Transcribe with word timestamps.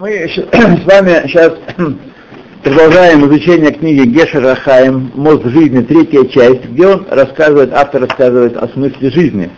мы 0.00 0.28
с 0.28 0.84
вами 0.84 1.26
сейчас 1.26 1.54
продолжаем 2.62 3.26
изучение 3.26 3.72
книги 3.72 4.06
Гешера 4.06 4.54
Хаим 4.54 5.10
«Мозг 5.14 5.46
жизни», 5.46 5.82
третья 5.82 6.24
часть, 6.24 6.64
где 6.64 6.86
он 6.86 7.06
рассказывает, 7.10 7.72
автор 7.72 8.02
рассказывает 8.02 8.56
о 8.56 8.68
смысле 8.68 9.10
жизни. 9.10 9.50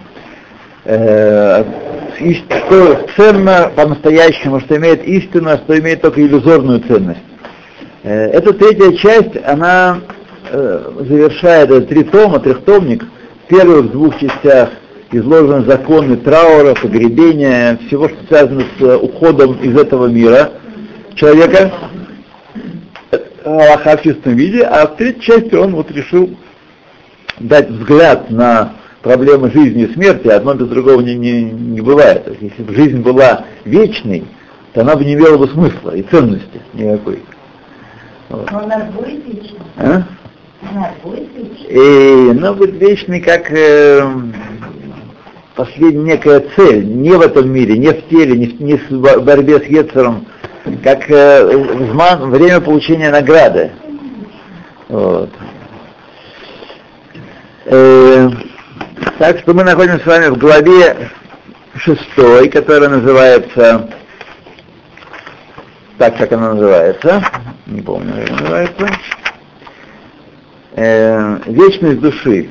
Э, 0.85 1.65
что 2.19 3.07
ценно 3.17 3.71
по-настоящему, 3.75 4.61
что 4.61 4.77
имеет 4.77 5.05
истину, 5.05 5.51
а 5.51 5.59
что 5.59 5.79
имеет 5.79 6.03
только 6.03 6.21
иллюзорную 6.21 6.81
ценность. 6.81 7.21
Э, 8.03 8.27
эта 8.27 8.53
третья 8.53 8.93
часть, 8.93 9.37
она 9.45 10.01
э, 10.51 10.93
завершает 11.01 11.89
три 11.89 12.05
тома, 12.05 12.39
трехтомник, 12.39 13.05
в 13.05 13.49
первых 13.49 13.91
двух 13.91 14.19
частях– 14.19 14.71
изложены 15.13 15.65
законы 15.65 16.17
траура, 16.17 16.75
погребения, 16.75 17.79
всего, 17.87 18.09
что 18.09 18.19
связано 18.29 18.65
с 18.79 18.97
уходом 18.99 19.55
из 19.63 19.77
этого 19.77 20.07
мира 20.07 20.53
человека, 21.15 21.73
Аллаха 23.45 23.97
в 23.97 24.03
чистом 24.03 24.37
виде, 24.37 24.63
а 24.63 24.87
в 24.87 24.97
третьей 24.97 25.23
части 25.23 25.55
он 25.55 25.75
вот 25.75 25.91
решил 25.91 26.37
дать 27.39 27.71
взгляд 27.71 28.31
на 28.31 28.75
проблемы 29.03 29.51
жизни 29.51 29.85
и 29.85 29.93
смерти, 29.95 30.29
одно 30.29 30.55
без 30.55 30.69
другого 30.69 31.01
не, 31.01 31.15
не, 31.15 31.43
не 31.43 31.81
бывает. 31.81 32.25
То 32.25 32.31
есть, 32.31 32.43
если 32.43 32.63
бы 32.63 32.75
жизнь 32.75 33.01
была 33.01 33.45
вечной, 33.65 34.25
то 34.75 34.83
она 34.83 34.97
бы 34.97 35.05
не 35.05 35.15
имела 35.15 35.39
бы 35.39 35.49
смысла 35.49 35.93
и 35.93 36.03
ценности 36.03 36.61
никакой. 36.75 37.21
Вот. 38.29 38.51
Но 38.51 38.59
она 38.59 38.85
будет 38.97 39.25
вечной. 39.27 39.59
А? 39.77 40.03
Она 40.71 40.93
будет 41.03 41.29
вечной. 41.35 41.69
И, 41.71 42.33
ну, 42.35 42.55
будет 42.55 42.81
вечной, 42.81 43.21
как 43.21 43.51
э, 43.51 44.03
последняя 45.59 46.15
некая 46.15 46.45
цель, 46.55 46.87
не 46.87 47.11
в 47.11 47.21
этом 47.21 47.51
мире, 47.51 47.77
не 47.77 47.89
в 47.89 48.09
теле, 48.09 48.39
не, 48.39 48.47
в, 48.47 48.61
не 48.61 48.75
в 48.77 49.25
борьбе 49.25 49.59
с 49.59 49.65
Ецером, 49.65 50.25
как 50.85 51.11
э, 51.11 51.45
время 51.45 52.61
получения 52.61 53.11
награды. 53.11 53.73
Вот. 54.89 55.31
Э, 57.65 58.31
так 59.19 59.41
что 59.41 59.53
мы 59.53 59.65
находимся 59.65 59.99
с 60.05 60.07
вами 60.07 60.29
в 60.29 60.39
главе 60.39 61.11
шестой, 61.75 62.49
которая 62.51 62.91
называется 62.91 63.91
так, 65.99 66.17
как 66.19 66.31
она 66.31 66.55
называется, 66.55 67.21
не 67.67 67.83
помню, 67.83 68.13
как 68.13 68.31
она 68.31 68.41
называется, 68.43 68.89
э, 70.77 71.39
вечность 71.47 71.99
души. 71.99 72.49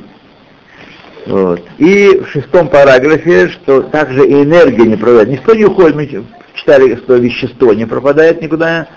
Вот. 1.27 1.61
И 1.77 2.21
в 2.23 2.29
шестом 2.29 2.69
параграфе, 2.69 3.49
что 3.49 3.81
также 3.81 4.25
и 4.25 4.43
энергия 4.43 4.85
не 4.85 4.95
пропадает. 4.95 5.29
Ничто 5.29 5.53
не 5.53 5.65
уходит, 5.65 5.95
мы 5.95 6.25
читали, 6.53 6.95
что 6.95 7.15
вещество 7.15 7.73
не 7.73 7.85
пропадает 7.85 8.41
никуда, 8.41 8.87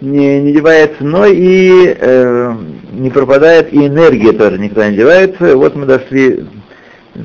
не, 0.00 0.40
не 0.40 0.52
девается, 0.52 1.02
но 1.04 1.26
и 1.26 1.96
э, 1.98 2.54
не 2.92 3.10
пропадает 3.10 3.72
и 3.72 3.86
энергия 3.86 4.32
тоже 4.32 4.58
никуда 4.58 4.88
не 4.88 4.96
девается. 4.96 5.56
Вот 5.56 5.74
мы 5.74 5.86
дошли, 5.86 6.44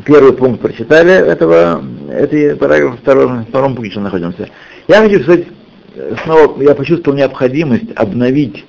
первый 0.06 0.34
пункт 0.34 0.62
прочитали 0.62 1.12
этого, 1.12 1.84
этой 2.10 2.56
параграф, 2.56 3.00
втором, 3.02 3.46
втором 3.46 3.76
пункте 3.76 4.00
находимся. 4.00 4.50
Я 4.88 5.02
хочу 5.02 5.22
сказать, 5.22 5.46
снова 6.24 6.62
я 6.64 6.74
почувствовал 6.74 7.18
необходимость 7.18 7.92
обновить 7.96 8.66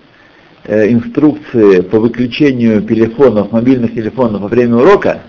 э, 0.64 0.92
инструкции 0.92 1.80
по 1.80 2.00
выключению 2.00 2.82
телефонов, 2.82 3.52
мобильных 3.52 3.94
телефонов 3.94 4.42
во 4.42 4.48
время 4.48 4.76
урока, 4.76 5.22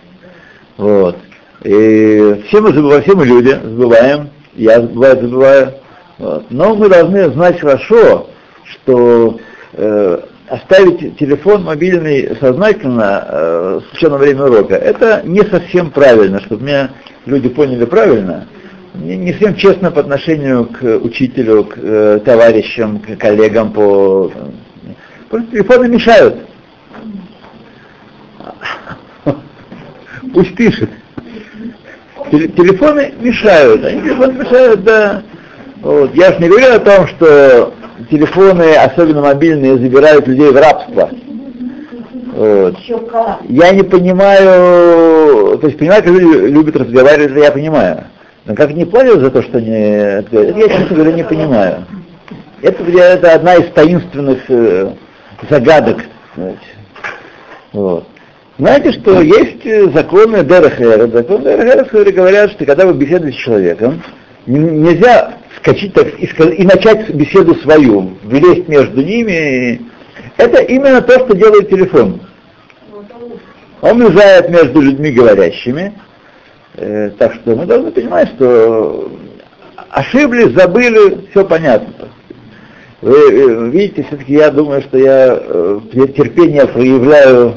вот. 0.81 1.15
И 1.63 2.43
все 2.47 2.59
мы 2.59 2.73
забываем, 2.73 3.03
все 3.03 3.15
мы 3.15 3.23
люди, 3.23 3.51
забываем, 3.51 4.31
я 4.55 4.81
бывает 4.81 5.21
забываю. 5.21 5.73
Вот. 6.17 6.45
Но 6.49 6.73
мы 6.73 6.89
должны 6.89 7.29
знать 7.33 7.59
хорошо, 7.59 8.31
что 8.63 9.39
э, 9.73 10.19
оставить 10.47 11.19
телефон 11.19 11.65
мобильный 11.65 12.35
сознательно 12.39 13.27
э, 13.27 13.79
в 13.93 14.09
на 14.09 14.17
время 14.17 14.45
урока, 14.45 14.73
это 14.73 15.21
не 15.23 15.41
совсем 15.43 15.91
правильно, 15.91 16.41
чтобы 16.41 16.63
меня 16.63 16.89
люди 17.27 17.47
поняли 17.49 17.85
правильно, 17.85 18.47
не, 18.95 19.17
не 19.17 19.33
совсем 19.33 19.53
честно 19.53 19.91
по 19.91 19.99
отношению 19.99 20.65
к 20.65 20.83
учителю, 20.97 21.65
к 21.65 21.77
э, 21.77 22.21
товарищам, 22.25 22.97
к 23.01 23.17
коллегам 23.17 23.71
по... 23.71 24.31
Просто 25.29 25.51
телефоны 25.51 25.89
мешают. 25.89 26.37
Пусть 30.33 30.55
пишет. 30.55 30.89
Телефоны 32.31 33.13
мешают, 33.19 33.83
они 33.83 34.01
телефоны 34.01 34.33
мешают, 34.33 34.83
да. 34.83 35.23
Вот. 35.81 36.13
Я 36.15 36.33
же 36.33 36.39
не 36.39 36.47
говорю 36.47 36.75
о 36.75 36.79
том, 36.79 37.07
что 37.07 37.73
телефоны, 38.09 38.75
особенно 38.75 39.21
мобильные, 39.21 39.77
забирают 39.77 40.27
людей 40.27 40.49
в 40.51 40.55
рабство. 40.55 41.09
Вот. 42.33 42.77
Я 43.49 43.71
не 43.71 43.83
понимаю, 43.83 45.57
то 45.57 45.67
есть 45.67 45.77
понимаю, 45.77 46.03
как 46.03 46.13
люди 46.13 46.47
любят 46.47 46.75
разговаривать, 46.77 47.43
я 47.43 47.51
понимаю. 47.51 48.05
Но 48.45 48.55
как 48.55 48.73
не 48.73 48.85
платят 48.85 49.19
за 49.19 49.29
то, 49.29 49.43
что 49.43 49.57
они 49.57 49.69
это 49.69 50.41
я, 50.41 50.69
честно 50.69 50.95
говоря, 50.95 51.11
не 51.11 51.23
понимаю. 51.23 51.85
Это, 52.61 52.83
это 52.83 53.33
одна 53.33 53.55
из 53.55 53.71
таинственных 53.73 54.39
э, 54.49 54.91
загадок. 55.49 55.97
Знаете. 56.35 56.59
Вот. 57.73 58.07
Знаете, 58.61 58.91
что 58.91 59.19
есть 59.21 59.65
э, 59.65 59.89
законы 59.89 60.43
Дерехера. 60.43 61.07
Законы 61.07 61.45
Дерехера, 61.45 62.11
говорят, 62.11 62.51
что 62.51 62.63
когда 62.63 62.85
вы 62.85 62.93
беседуете 62.93 63.35
с 63.35 63.41
человеком, 63.41 64.03
нельзя 64.45 65.33
скачать 65.57 65.91
так, 65.95 66.09
и, 66.19 66.27
и 66.27 66.63
начать 66.63 67.09
беседу 67.09 67.55
свою, 67.55 68.17
влезть 68.21 68.67
между 68.67 69.01
ними. 69.01 69.81
Это 70.37 70.61
именно 70.61 71.01
то, 71.01 71.13
что 71.13 71.35
делает 71.35 71.71
телефон. 71.71 72.21
Он 73.81 73.97
влезает 73.97 74.51
между 74.51 74.79
людьми 74.79 75.09
говорящими. 75.09 75.93
Э, 76.75 77.09
так 77.17 77.33
что 77.33 77.55
мы 77.55 77.65
должны 77.65 77.89
понимать, 77.89 78.29
что 78.35 79.11
ошиблись, 79.89 80.53
забыли, 80.53 81.25
все 81.31 81.43
понятно. 81.45 82.09
Вы 83.01 83.17
э, 83.17 83.69
видите, 83.71 84.03
все-таки 84.03 84.33
я 84.33 84.51
думаю, 84.51 84.83
что 84.83 84.99
я 84.99 85.35
э, 85.35 85.79
терпение 86.15 86.67
проявляю 86.67 87.55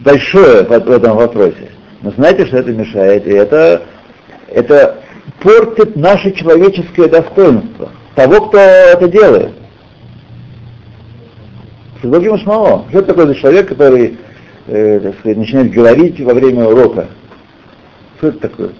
большое 0.00 0.64
в 0.64 0.90
этом 0.90 1.16
вопросе. 1.16 1.70
Но 2.02 2.10
знаете, 2.12 2.46
что 2.46 2.58
это 2.58 2.72
мешает? 2.72 3.26
И 3.26 3.32
это, 3.32 3.82
это 4.48 4.98
портит 5.40 5.96
наше 5.96 6.32
человеческое 6.32 7.08
достоинство 7.08 7.90
того, 8.14 8.48
кто 8.48 8.58
это 8.58 9.08
делает. 9.08 9.52
Другим 12.02 12.38
мало. 12.46 12.86
Что 12.88 13.00
это 13.00 13.08
такое 13.08 13.26
за 13.26 13.34
человек, 13.34 13.68
который 13.68 14.18
э, 14.66 15.00
так 15.00 15.18
сказать, 15.18 15.36
начинает 15.36 15.70
говорить 15.70 16.18
во 16.20 16.32
время 16.32 16.66
урока? 16.66 17.08
Что 18.18 18.28
это 18.28 18.38
такое? 18.38 18.70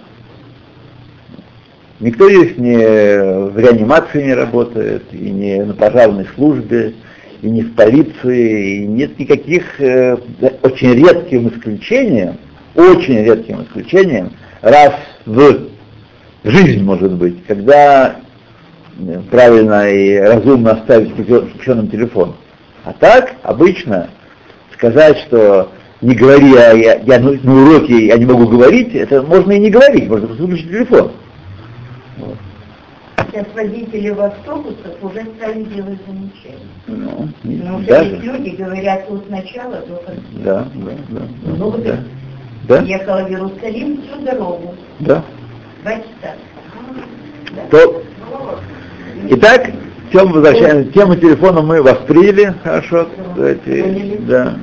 Никто 1.99 2.27
здесь 2.27 2.57
не 2.57 2.77
в 2.77 3.57
реанимации 3.59 4.23
не 4.23 4.33
работает, 4.33 5.03
и 5.11 5.29
не 5.29 5.63
на 5.63 5.75
пожарной 5.75 6.25
службе, 6.33 6.95
и 7.41 7.49
не 7.49 7.63
в 7.63 7.73
полиции, 7.75 8.83
и 8.83 8.87
нет 8.87 9.17
никаких, 9.17 9.79
э, 9.81 10.17
очень 10.61 10.93
редким 10.93 11.49
исключением, 11.49 12.37
очень 12.75 13.23
редким 13.23 13.63
исключением, 13.63 14.31
раз 14.61 14.93
в 15.25 15.67
жизнь, 16.43 16.83
может 16.83 17.13
быть, 17.13 17.43
когда 17.45 18.17
э, 18.99 19.21
правильно 19.29 19.89
и 19.89 20.17
разумно 20.17 20.71
оставить 20.71 21.11
включенным 21.13 21.89
телефон. 21.89 22.35
А 22.83 22.93
так, 22.93 23.35
обычно, 23.43 24.09
сказать, 24.73 25.17
что 25.27 25.71
не 26.01 26.15
говори, 26.15 26.55
а 26.55 26.73
я, 26.73 26.95
я 26.95 27.19
на, 27.19 27.31
уроке 27.31 28.07
я 28.07 28.17
не 28.17 28.25
могу 28.25 28.47
говорить, 28.47 28.93
это 28.95 29.21
можно 29.21 29.51
и 29.51 29.59
не 29.59 29.69
говорить, 29.69 30.07
можно 30.07 30.27
просто 30.27 30.43
выключить 30.43 30.69
телефон. 30.69 31.11
Вот. 32.17 32.37
Сейчас 33.17 33.45
водители 33.55 34.09
в 34.09 34.21
автобусах 34.21 34.91
уже 35.01 35.25
стали 35.37 35.63
делать 35.63 35.99
замечания. 36.05 36.67
Ну, 36.87 37.29
Но 37.43 37.77
уже 37.77 37.87
даже. 37.87 38.17
люди 38.17 38.49
говорят 38.49 39.09
от 39.09 39.29
начала 39.29 39.77
до 39.87 39.95
конца. 39.95 40.21
Да, 40.31 40.67
да, 40.73 40.91
да. 41.09 41.21
Ну, 41.57 41.71
да. 41.77 41.97
да. 42.67 42.81
Ехала 42.81 43.23
в 43.23 43.29
Иерусалим 43.29 44.01
всю 44.01 44.21
дорогу. 44.25 44.75
Да. 44.99 45.23
Два 45.81 45.91
часа. 45.93 46.35
Да. 47.55 47.61
То... 47.69 48.03
Итак, 49.29 49.69
тему 50.11 50.33
возвращаем. 50.33 50.91
Тему 50.91 51.15
телефона 51.15 51.61
мы 51.61 51.81
восприняли, 51.81 52.53
хорошо, 52.63 53.07
кстати, 53.29 54.17
да. 54.27 54.55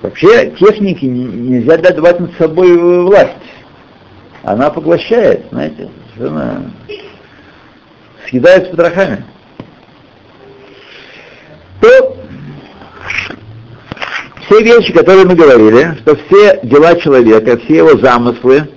Вообще 0.00 0.50
техники 0.58 1.04
нельзя 1.04 1.76
давать 1.76 2.20
над 2.20 2.32
собой 2.36 2.76
власть. 3.04 3.36
Она 4.44 4.70
поглощает, 4.70 5.44
знаете 5.50 5.88
жена 6.16 6.62
съедает 8.28 8.66
с 8.66 8.70
потрохами, 8.70 9.24
то 11.80 12.16
все 14.46 14.62
вещи, 14.62 14.92
которые 14.92 15.26
мы 15.26 15.34
говорили, 15.34 15.96
что 16.00 16.16
все 16.16 16.60
дела 16.62 16.94
человека, 16.96 17.58
все 17.58 17.78
его 17.78 17.98
замыслы 17.98 18.68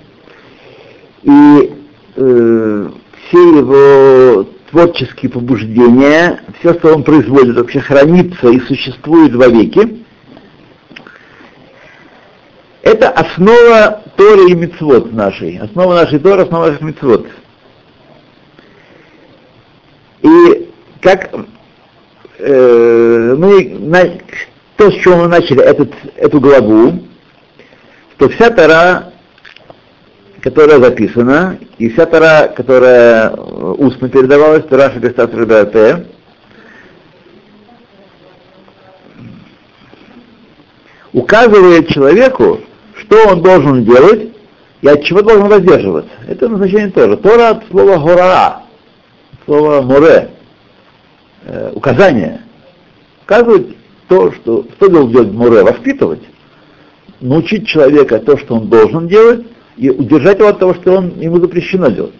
и 1.22 1.74
э, 2.16 2.88
все 3.28 3.38
его 3.58 4.46
творческие 4.70 5.30
побуждения, 5.30 6.40
все, 6.58 6.74
что 6.74 6.94
он 6.94 7.04
производит, 7.04 7.56
вообще 7.56 7.80
хранится 7.80 8.48
и 8.48 8.60
существует 8.60 9.34
вовеки, 9.34 10.05
это 12.86 13.10
основа 13.10 14.00
Торы 14.14 14.50
и 14.50 14.54
Мицвод 14.54 15.12
нашей. 15.12 15.58
Основа 15.58 15.94
нашей 15.94 16.20
Торы, 16.20 16.42
основа 16.42 16.66
наших 16.66 16.82
Мицвод. 16.82 17.26
И 20.22 20.70
как 21.00 21.34
э, 22.38 23.34
мы, 23.36 23.76
на, 23.80 24.04
то, 24.76 24.92
с 24.92 24.94
чего 25.00 25.16
мы 25.16 25.26
начали 25.26 25.64
этот, 25.64 25.92
эту 26.14 26.40
главу, 26.40 27.00
что 28.14 28.28
вся 28.28 28.50
Тора, 28.50 29.12
которая 30.40 30.78
записана, 30.78 31.58
и 31.78 31.88
вся 31.88 32.06
Тора, 32.06 32.52
которая 32.54 33.30
устно 33.32 34.08
передавалась, 34.08 34.64
Тора 34.64 34.92
Шабистат 34.92 35.34
Рабиате, 35.34 36.06
указывает 41.12 41.88
человеку, 41.88 42.60
что 43.06 43.28
он 43.28 43.42
должен 43.42 43.84
делать 43.84 44.28
и 44.82 44.88
от 44.88 45.02
чего 45.04 45.22
должен 45.22 45.48
воздерживаться. 45.48 46.10
Это 46.28 46.48
назначение 46.48 46.90
тоже. 46.90 47.16
Тора 47.16 47.50
от 47.50 47.66
слова 47.68 47.98
гора, 47.98 48.62
слова 49.44 49.82
море, 49.82 50.30
э, 51.44 51.72
указание. 51.74 52.42
Указывает 53.24 53.76
то, 54.08 54.32
что, 54.32 54.66
что 54.76 54.88
должен 54.88 55.12
делать 55.12 55.32
море, 55.32 55.62
воспитывать, 55.62 56.22
научить 57.20 57.66
человека 57.66 58.18
то, 58.18 58.36
что 58.36 58.56
он 58.56 58.68
должен 58.68 59.08
делать, 59.08 59.46
и 59.76 59.90
удержать 59.90 60.38
его 60.38 60.48
от 60.48 60.58
того, 60.58 60.74
что 60.74 60.92
он, 60.92 61.20
ему 61.20 61.38
запрещено 61.38 61.88
делать. 61.88 62.14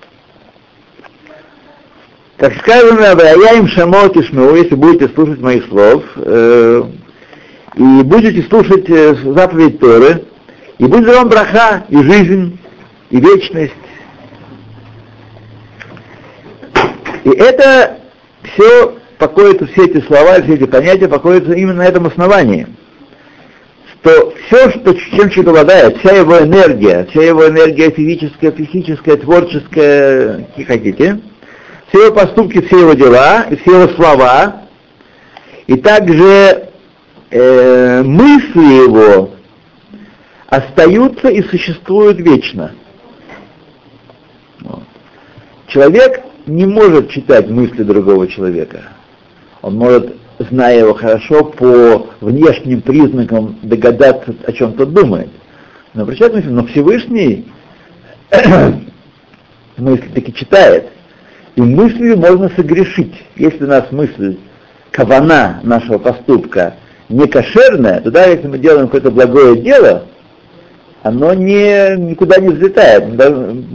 Как 2.37 2.55
сказано, 2.59 3.19
я 3.19 3.53
им 3.55 3.67
шамот 3.67 4.15
ишмеу, 4.17 4.57
если 4.57 4.75
будете 4.75 5.09
слушать 5.15 5.41
моих 5.41 5.67
слов, 5.69 6.05
э, 6.17 6.83
и 7.77 8.03
будете 8.03 8.43
слушать 8.43 8.91
э, 8.91 9.15
заповедь 9.33 9.79
Торы, 9.79 10.27
и 10.79 10.85
будет 10.85 11.07
вам 11.07 11.29
браха, 11.29 11.85
и 11.89 11.97
жизнь, 11.97 12.59
и 13.11 13.21
вечность. 13.21 13.73
И 17.25 17.31
это 17.31 17.99
все 18.43 18.99
покоится, 19.19 19.67
все 19.67 19.87
эти 19.87 20.05
слова, 20.07 20.43
все 20.43 20.55
эти 20.55 20.65
понятия 20.65 21.09
покоятся 21.09 21.53
именно 21.53 21.79
на 21.79 21.87
этом 21.87 22.07
основании. 22.07 22.67
Что 24.03 24.33
все, 24.47 24.71
что, 24.71 24.95
чем 24.95 25.31
человек 25.31 25.49
обладает, 25.49 25.99
вся 25.99 26.13
его 26.13 26.39
энергия, 26.39 27.09
вся 27.11 27.23
его 27.25 27.49
энергия 27.49 27.91
физическая, 27.91 28.53
психическая, 28.53 29.17
творческая, 29.17 30.47
как 30.57 30.67
хотите, 30.67 31.21
все 31.89 32.05
его 32.05 32.15
поступки, 32.15 32.65
все 32.67 32.81
его 32.81 32.93
дела, 32.93 33.47
все 33.63 33.83
его 33.83 33.89
слова, 33.95 34.63
и 35.67 35.75
также 35.77 36.69
э, 37.31 38.03
мысли 38.05 38.85
его, 38.85 39.36
остаются 40.49 41.29
и 41.29 41.43
существуют 41.43 42.19
вечно. 42.19 42.73
Человек 45.69 46.23
не 46.47 46.65
может 46.65 47.11
читать 47.11 47.49
мысли 47.49 47.83
другого 47.83 48.29
человека. 48.29 48.83
Он 49.63 49.75
может, 49.75 50.15
зная 50.39 50.79
его 50.79 50.95
хорошо, 50.95 51.45
по 51.45 52.07
внешним 52.21 52.83
признакам 52.83 53.59
догадаться, 53.63 54.35
о 54.47 54.53
чем 54.53 54.75
тот 54.75 54.93
думает. 54.93 55.29
Но 55.95 56.05
мысли, 56.05 56.43
но 56.49 56.65
Всевышний 56.67 57.47
мысли 59.77 60.09
таки 60.15 60.33
читает. 60.33 60.89
И 61.57 61.63
мыслью 61.63 62.19
можно 62.19 62.51
согрешить. 62.51 63.15
Если 63.35 63.65
у 63.65 63.69
нас 63.69 63.91
мысль, 63.91 64.37
кавана 64.93 65.61
нашего 65.63 65.99
поступка 65.99 66.75
не 67.09 67.27
кошерная, 67.27 68.01
то 68.01 68.11
да, 68.11 68.27
если 68.27 68.47
мы 68.47 68.59
делаем 68.59 68.87
какое-то 68.87 69.11
благое 69.11 69.57
дело, 69.61 70.05
оно 71.07 71.35
не, 71.35 71.97
никуда 71.97 72.41
не 72.41 72.49
взлетает. 72.49 73.07
Мы 73.07 73.15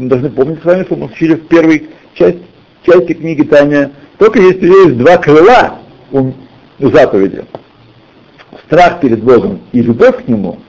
должны, 0.10 0.30
помнить 0.30 0.62
с 0.62 0.66
вами, 0.66 0.84
что 0.84 0.96
мы 0.98 1.06
учили 1.06 1.36
в 1.36 1.48
первой 1.48 1.90
части, 2.14 2.42
части 2.86 3.14
книги 3.14 3.44
Таня, 3.44 3.92
только 4.18 4.40
если 4.40 4.68
есть 4.68 4.98
два 4.98 5.18
крыла 5.18 5.80
у, 6.12 6.32
заповеди, 6.80 7.46
страх 8.66 9.00
перед 9.00 9.24
Богом 9.24 9.62
и 9.72 9.82
любовь 9.82 10.26
к 10.26 10.28
Нему, 10.28 10.60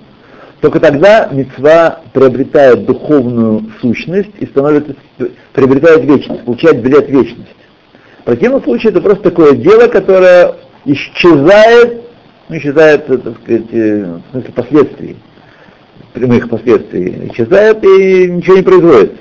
только 0.61 0.79
тогда 0.79 1.29
мецва 1.33 2.01
приобретает 2.13 2.85
духовную 2.85 3.65
сущность 3.81 4.31
и 4.39 4.47
становится, 4.47 4.95
приобретает 5.53 6.05
вечность, 6.05 6.45
получает 6.45 6.81
билет 6.81 7.09
вечности. 7.09 7.57
В 8.21 8.25
противном 8.25 8.63
случае 8.63 8.91
это 8.91 9.01
просто 9.01 9.31
такое 9.31 9.57
дело, 9.57 9.89
которое 9.89 10.55
исчезает, 10.85 12.03
ну, 12.49 12.57
исчезает, 12.57 13.07
так 13.07 13.21
сказать, 13.43 13.65
э, 13.73 14.05
в 14.05 14.31
смысле 14.31 14.53
последствий 14.55 15.17
прямых 16.13 16.49
последствий 16.49 17.29
исчезает 17.31 17.83
и 17.85 18.31
ничего 18.31 18.57
не 18.57 18.63
производит. 18.63 19.13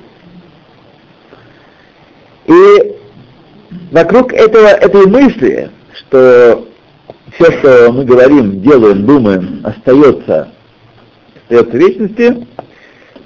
И 2.48 2.96
вокруг 3.92 4.34
этого, 4.34 4.68
этой 4.68 5.06
мысли, 5.08 5.70
что 5.94 6.68
все, 7.34 7.52
что 7.60 7.92
мы 7.92 8.04
говорим, 8.06 8.62
делаем, 8.62 9.06
думаем, 9.06 9.62
остается, 9.64 10.50
остается 11.44 11.72
в 11.72 11.80
вечности, 11.80 12.48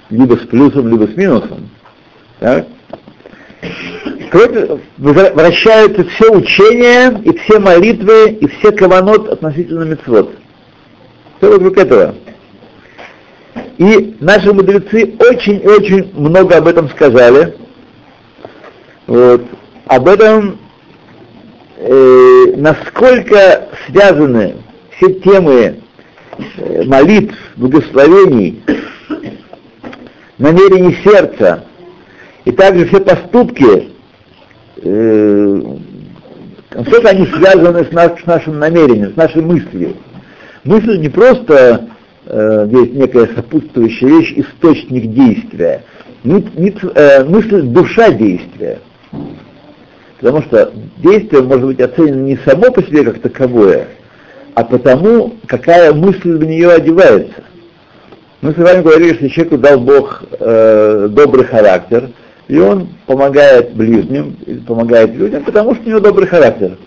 либо 0.09 0.35
с 0.35 0.45
плюсом, 0.47 0.87
либо 0.89 1.07
с 1.11 1.15
минусом, 1.15 1.69
так? 2.39 2.67
вращаются 4.97 6.03
все 6.03 6.31
учения 6.31 7.21
и 7.23 7.37
все 7.37 7.59
молитвы 7.59 8.31
и 8.31 8.47
все 8.47 8.71
каванот 8.71 9.29
относительно 9.29 9.83
мецвод. 9.83 10.31
Все 11.37 11.51
вокруг 11.51 11.77
этого. 11.77 12.15
И 13.77 14.15
наши 14.21 14.53
мудрецы 14.53 15.15
очень-очень 15.19 16.11
много 16.13 16.57
об 16.57 16.67
этом 16.67 16.89
сказали. 16.89 17.55
Вот. 19.07 19.41
Об 19.87 20.07
этом, 20.07 20.59
э, 21.77 22.53
насколько 22.55 23.69
связаны 23.87 24.55
все 24.95 25.13
темы 25.15 25.81
э, 26.57 26.83
молитв, 26.85 27.35
благословений, 27.57 28.63
намерений 30.37 30.97
сердца, 31.03 31.65
и 32.45 32.51
также 32.51 32.87
все 32.87 33.01
поступки, 33.01 33.89
э, 34.77 35.61
насколько 36.73 37.09
они 37.09 37.25
связаны 37.27 37.85
с, 37.85 37.91
наш, 37.91 38.21
с 38.21 38.25
нашим 38.25 38.57
намерением, 38.57 39.11
с 39.13 39.15
нашей 39.17 39.41
мыслью. 39.41 39.97
Мысль 40.63 40.97
не 40.97 41.09
просто 41.09 41.89
э, 42.25 42.67
есть 42.71 42.93
некая 42.93 43.27
сопутствующая 43.35 44.07
вещь, 44.07 44.33
источник 44.37 45.13
действия. 45.13 45.83
Э, 46.23 47.23
мысль 47.23 47.61
душа 47.61 48.11
действия. 48.11 48.79
Потому 50.19 50.41
что 50.43 50.71
действие 50.97 51.43
может 51.43 51.65
быть 51.65 51.79
оценено 51.79 52.23
не 52.23 52.37
само 52.37 52.71
по 52.71 52.81
себе 52.81 53.03
как 53.03 53.19
таковое, 53.19 53.87
а 54.55 54.63
потому, 54.63 55.35
какая 55.45 55.93
мысль 55.93 56.37
в 56.37 56.43
нее 56.43 56.71
одевается. 56.71 57.43
Мы 58.41 58.53
с 58.53 58.57
вами 58.57 58.81
говорили, 58.81 59.13
что 59.15 59.29
человеку 59.29 59.57
дал 59.57 59.79
Бог 59.79 60.23
э, 60.39 61.07
добрый 61.11 61.45
характер, 61.45 62.09
и 62.47 62.57
он 62.57 62.89
помогает 63.05 63.73
ближним, 63.73 64.35
помогает 64.67 65.13
людям, 65.15 65.43
потому 65.43 65.75
что 65.75 65.83
у 65.85 65.89
него 65.89 65.99
добрый 65.99 66.27
характер. 66.27 66.77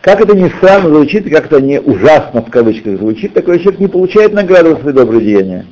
Как 0.00 0.20
это 0.20 0.36
ни 0.36 0.48
странно 0.58 0.90
звучит, 0.90 1.28
как 1.30 1.46
это 1.46 1.60
не 1.60 1.80
ужасно 1.80 2.42
в 2.42 2.50
кавычках 2.50 2.98
звучит, 2.98 3.34
такой 3.34 3.58
человек 3.58 3.80
не 3.80 3.88
получает 3.88 4.32
награду 4.32 4.70
за 4.70 4.80
свои 4.80 4.92
добрые 4.92 5.22
деяния. 5.22 5.66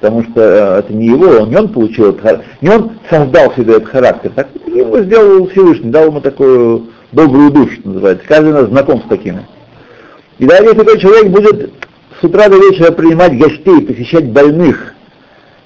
Потому 0.00 0.24
что 0.24 0.40
э, 0.40 0.78
это 0.80 0.92
не 0.92 1.06
его, 1.06 1.46
не 1.46 1.56
он 1.56 1.68
получил 1.68 2.10
этот 2.10 2.20
характер, 2.20 2.46
не 2.60 2.68
он 2.68 2.92
создал 3.08 3.54
себе 3.54 3.76
этот 3.76 3.88
характер, 3.88 4.32
так 4.34 4.48
его 4.66 5.00
сделал 5.00 5.48
Всевышний, 5.48 5.90
дал 5.90 6.08
ему 6.08 6.20
такую 6.20 6.88
добрую 7.12 7.50
душу, 7.50 7.80
называется. 7.84 8.26
Каждый 8.26 8.52
нас 8.52 8.66
знаком 8.66 9.00
с 9.02 9.08
такими. 9.08 9.46
И 10.38 10.44
даже 10.44 10.64
если 10.64 10.78
такой 10.78 10.98
человек 10.98 11.28
будет 11.28 11.72
с 12.20 12.24
утра 12.24 12.48
до 12.48 12.56
вечера 12.56 12.90
принимать 12.90 13.38
гостей, 13.38 13.80
посещать 13.86 14.26
больных, 14.26 14.94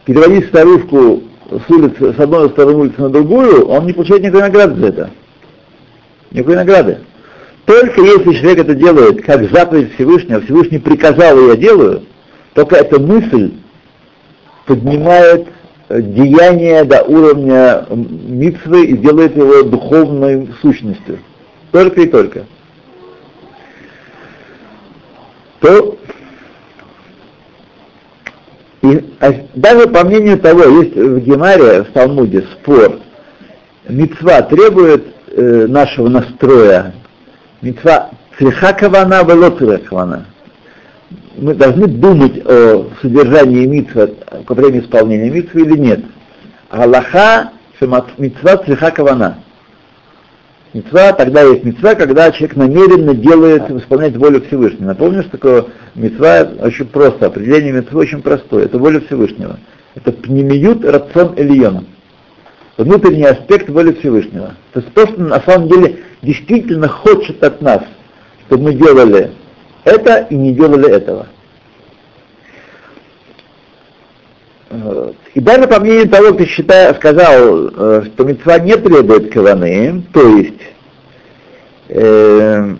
переводить 0.04 0.46
старушку 0.48 1.24
с 1.50 1.70
улицы, 1.70 2.14
с 2.14 2.20
одной 2.20 2.50
стороны 2.50 2.76
улицы 2.78 3.00
на 3.00 3.10
другую, 3.10 3.66
он 3.66 3.86
не 3.86 3.92
получает 3.92 4.22
никакой 4.22 4.42
награды 4.42 4.80
за 4.80 4.86
это. 4.86 5.10
Никакой 6.30 6.56
награды. 6.56 6.98
Только 7.68 8.00
если 8.00 8.32
человек 8.32 8.60
это 8.60 8.74
делает 8.74 9.22
как 9.26 9.50
заповедь 9.50 9.92
Всевышнего, 9.92 10.40
Всевышний 10.40 10.78
приказал, 10.78 11.38
и 11.38 11.48
я 11.48 11.56
делаю, 11.56 12.02
только 12.54 12.76
эта 12.76 12.98
мысль 12.98 13.52
поднимает 14.64 15.48
э, 15.90 16.00
деяние 16.00 16.84
до 16.84 17.02
уровня 17.02 17.84
митцвы 17.90 18.86
и 18.86 18.96
делает 18.96 19.36
его 19.36 19.64
духовной 19.64 20.48
сущностью. 20.62 21.18
Только 21.70 22.00
и 22.00 22.06
только. 22.06 22.46
То 25.60 25.98
и, 28.80 29.04
а 29.20 29.30
даже 29.54 29.88
по 29.88 30.06
мнению 30.06 30.38
того, 30.38 30.62
есть 30.62 30.96
в 30.96 31.18
Гемаре, 31.20 31.82
в 31.82 31.92
Талмуде 31.92 32.46
спор, 32.54 32.98
мецва 33.86 34.40
требует 34.40 35.04
э, 35.32 35.66
нашего 35.68 36.08
настроя. 36.08 36.94
Митва 37.62 38.10
цриха 38.38 38.72
кавана, 38.72 39.22
вело 39.24 39.50
кавана. 39.50 40.26
Мы 41.36 41.54
должны 41.54 41.86
думать 41.86 42.40
о 42.44 42.88
содержании 43.00 43.66
митва 43.66 44.10
во 44.46 44.54
время 44.54 44.80
исполнения 44.80 45.30
митвы 45.30 45.62
или 45.62 45.78
нет. 45.78 46.00
Аллаха 46.70 47.52
митва 48.18 48.56
цриха 48.58 48.90
кавана. 48.90 49.38
Мецва, 50.74 51.12
тогда 51.12 51.42
есть 51.42 51.64
мецва, 51.64 51.94
когда 51.94 52.30
человек 52.30 52.56
намеренно 52.56 53.14
делает, 53.14 53.70
исполняет 53.70 54.16
волю 54.18 54.42
Всевышнего. 54.42 54.88
Напомню, 54.88 55.22
что 55.22 55.32
такое 55.32 55.64
мецва 55.94 56.46
очень 56.60 56.86
просто. 56.86 57.26
Определение 57.26 57.72
мецвы 57.72 58.00
очень 58.00 58.20
простое. 58.20 58.66
Это 58.66 58.78
воля 58.78 59.00
Всевышнего. 59.00 59.58
Это 59.94 60.12
пнемиют 60.12 60.84
рацион 60.84 61.34
Эльона. 61.36 61.84
Внутренний 62.78 63.24
аспект 63.24 63.68
воли 63.68 63.92
Всевышнего. 63.92 64.54
То 64.72 64.80
есть 64.80 64.94
то, 64.94 65.04
что 65.08 65.20
на 65.20 65.40
самом 65.40 65.68
деле 65.68 66.04
действительно 66.22 66.86
хочет 66.86 67.42
от 67.42 67.60
нас, 67.60 67.82
чтобы 68.46 68.64
мы 68.64 68.74
делали 68.74 69.32
это 69.84 70.26
и 70.30 70.36
не 70.36 70.52
делали 70.52 70.88
этого. 70.88 71.26
И 75.34 75.40
даже 75.40 75.66
по 75.66 75.80
мнению 75.80 76.08
того, 76.08 76.34
кто 76.34 76.44
считая, 76.44 76.94
сказал, 76.94 77.68
э, 77.68 78.02
что 78.06 78.24
мецва 78.24 78.58
не 78.58 78.76
требует 78.76 79.32
каваны, 79.32 80.02
то 80.12 80.36
есть 80.36 80.60
э, 81.88 82.74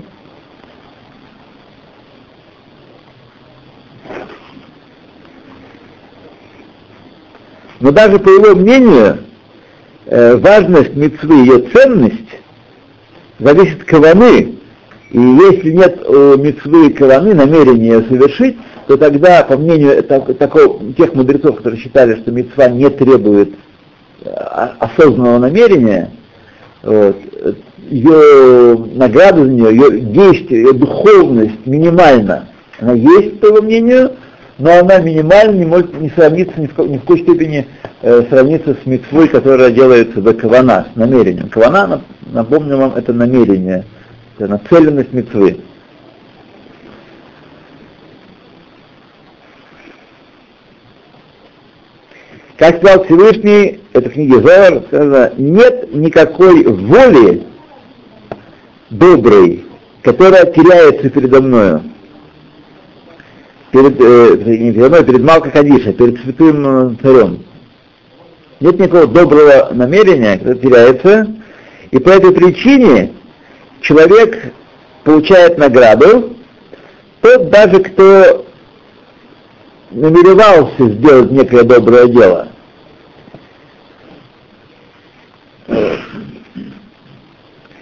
но 7.81 7.91
даже 7.91 8.19
по 8.19 8.29
его 8.29 8.55
мнению 8.55 9.25
э, 10.09 10.37
важность 10.37 10.95
мецвы, 10.95 11.35
ее 11.35 11.59
ценность 11.73 12.29
зависит 13.39 13.83
от 13.83 13.85
каваны, 13.85 14.57
и 15.11 15.19
если 15.19 15.71
нет 15.71 16.07
у 16.07 16.37
мецвы 16.37 16.89
и 16.89 16.93
каваны 16.93 17.35
намерения 17.35 18.03
совершить, 18.03 18.57
то 18.87 18.97
тогда, 18.97 19.45
по 19.45 19.57
мнению 19.57 20.03
такого, 20.03 20.93
тех 20.95 21.15
мудрецов, 21.15 21.57
которые 21.57 21.81
считали, 21.81 22.17
что 22.17 22.33
мецва 22.33 22.69
не 22.69 22.89
требует 22.91 23.51
э, 24.25 24.31
осознанного 24.81 25.39
намерения, 25.39 26.11
вот, 26.83 27.17
ее 27.91 28.77
награда 28.95 29.45
за 29.45 29.51
нее, 29.51 29.71
ее 29.71 30.01
действие, 30.01 30.63
ее 30.63 30.73
духовность 30.73 31.67
минимальна. 31.67 32.49
Она 32.81 32.93
есть, 32.93 33.41
по 33.41 33.47
его 33.47 33.63
мнению, 33.63 34.13
но 34.59 34.79
она 34.81 34.99
минимально 34.99 35.57
не 35.57 35.65
может 35.65 35.99
не 36.01 36.11
сравниться 36.11 36.61
ни 36.61 36.67
в, 36.67 36.79
ни 36.79 36.99
в 36.99 37.01
какой 37.01 37.21
степени 37.21 37.67
э, 38.03 38.23
сравниться 38.29 38.77
с 38.83 38.87
мецвой, 38.87 39.29
которая 39.29 39.71
делается 39.71 40.21
до 40.21 40.35
кавана, 40.35 40.89
с 40.93 40.97
намерением. 40.97 41.49
Кавана, 41.49 42.03
напомню 42.27 42.77
вам, 42.77 42.95
это 42.97 43.13
намерение, 43.13 43.85
это 44.37 44.49
нацеленность 44.49 45.13
мецвы. 45.13 45.61
Как 52.57 52.79
сказал 52.79 53.05
Всевышний, 53.05 53.81
это 53.93 54.11
в 54.11 54.13
книге 54.15 54.41
Зоар, 54.41 54.83
сказано, 54.89 55.33
нет 55.39 55.95
никакой 55.95 56.65
воли 56.65 57.45
доброй, 58.91 59.65
которая 60.03 60.45
теряется 60.47 61.09
передо 61.09 61.41
мною. 61.41 61.83
Перед, 63.71 64.01
э, 64.01 64.37
не 64.47 64.73
передо 64.73 64.89
мной, 64.89 65.05
перед 65.05 65.23
Малка 65.23 65.51
Кадиша, 65.51 65.93
перед 65.93 66.21
святым 66.23 66.99
царем. 67.03 67.45
Нет 68.61 68.79
никакого 68.79 69.07
доброго 69.07 69.69
намерения, 69.73 70.39
которое 70.39 70.57
теряется, 70.57 71.35
и 71.91 71.99
по 71.99 72.09
этой 72.09 72.33
причине 72.33 73.13
человек 73.83 74.53
получает 75.05 75.59
награду, 75.59 76.35
тот 77.21 77.51
даже, 77.51 77.81
кто 77.81 78.47
намеревался 79.91 80.89
сделать 80.91 81.31
некое 81.31 81.63
доброе 81.63 82.07
дело. 82.07 82.49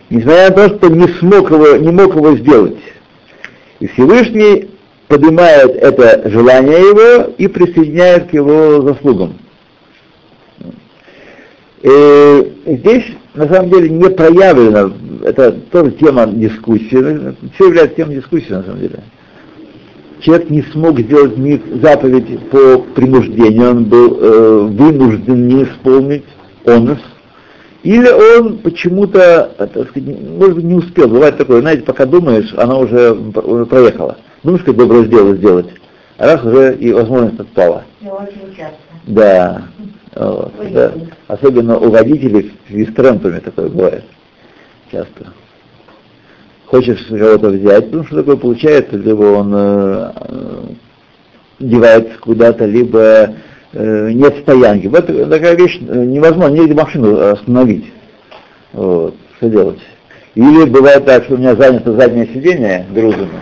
Несмотря 0.09 0.51
на 0.51 0.55
то, 0.55 0.77
что 0.77 0.89
не 0.89 1.09
смог 1.19 1.51
его, 1.51 1.77
не 1.77 1.91
мог 1.91 2.15
его 2.15 2.37
сделать. 2.37 2.79
И 3.81 3.87
Всевышний 3.89 4.71
поднимает 5.09 5.77
это 5.77 6.29
желание 6.29 6.79
его 6.79 7.35
и 7.39 7.47
присоединяет 7.49 8.29
к 8.29 8.35
его 8.35 8.83
заслугам. 8.83 9.35
И 11.83 12.53
здесь 12.67 13.05
на 13.35 13.47
самом 13.49 13.71
деле 13.71 13.91
не 13.91 14.11
проявлено, 14.11 14.93
это 15.25 15.53
тоже 15.53 15.93
тема 15.93 16.27
дискуссии, 16.27 17.35
все 17.55 17.67
является 17.67 17.97
темой 17.97 18.17
дискуссии 18.17 18.53
на 18.53 18.63
самом 18.63 18.81
деле 18.81 19.01
человек 20.21 20.51
не 20.51 20.63
смог 20.63 20.99
сделать 20.99 21.35
заповедь 21.83 22.41
по 22.51 22.79
принуждению, 22.95 23.71
он 23.71 23.85
был 23.85 24.19
э, 24.21 24.61
вынужден 24.73 25.49
не 25.49 25.65
исполнить 25.65 26.25
онос, 26.65 26.99
или 27.83 28.09
он 28.09 28.59
почему-то, 28.59 29.53
сказать, 29.57 30.19
может 30.29 30.57
быть, 30.57 30.65
не 30.65 30.75
успел. 30.75 31.09
Бывает 31.09 31.37
такое, 31.37 31.61
знаете, 31.61 31.85
пока 31.85 32.05
думаешь, 32.05 32.53
она 32.57 32.79
уже 32.79 33.15
проехала. 33.67 34.17
Думаешь, 34.47 34.63
как 34.63 34.77
доброе 34.77 35.07
дело 35.07 35.35
сделать, 35.35 35.67
а 36.19 36.27
раз 36.27 36.45
уже 36.45 36.77
и 36.77 36.93
возможность 36.93 37.41
отпала. 37.41 37.83
Да. 39.09 39.63
Вот, 40.15 40.53
да. 40.73 40.93
Особенно 41.27 41.77
у 41.79 41.91
водителей 41.91 42.55
с 42.69 42.71
вестрентами 42.71 43.41
такое 43.41 43.69
бывает 43.69 44.05
часто 44.93 45.27
хочешь 46.67 47.05
кого-то 47.09 47.49
взять, 47.49 47.93
ну 47.93 48.05
что 48.05 48.17
такое 48.17 48.37
получается, 48.37 48.97
либо 48.97 49.23
он 49.23 49.53
э, 49.53 50.11
девается 51.59 52.17
куда-то, 52.21 52.67
либо 52.67 53.35
э, 53.73 54.11
нет 54.13 54.37
стоянки. 54.43 54.87
Вот 54.87 55.07
такая 55.07 55.57
вещь 55.57 55.81
э, 55.81 56.05
невозможно, 56.05 56.55
негде 56.55 56.75
машину 56.75 57.19
остановить. 57.19 57.93
Вот, 58.73 59.17
что 59.39 59.49
делать? 59.49 59.81
Или 60.37 60.69
бывает 60.69 61.05
так, 61.05 61.25
что 61.25 61.35
у 61.35 61.39
меня 61.39 61.57
занято 61.57 61.93
заднее 61.95 62.27
сиденье 62.27 62.87
грузами, 62.93 63.41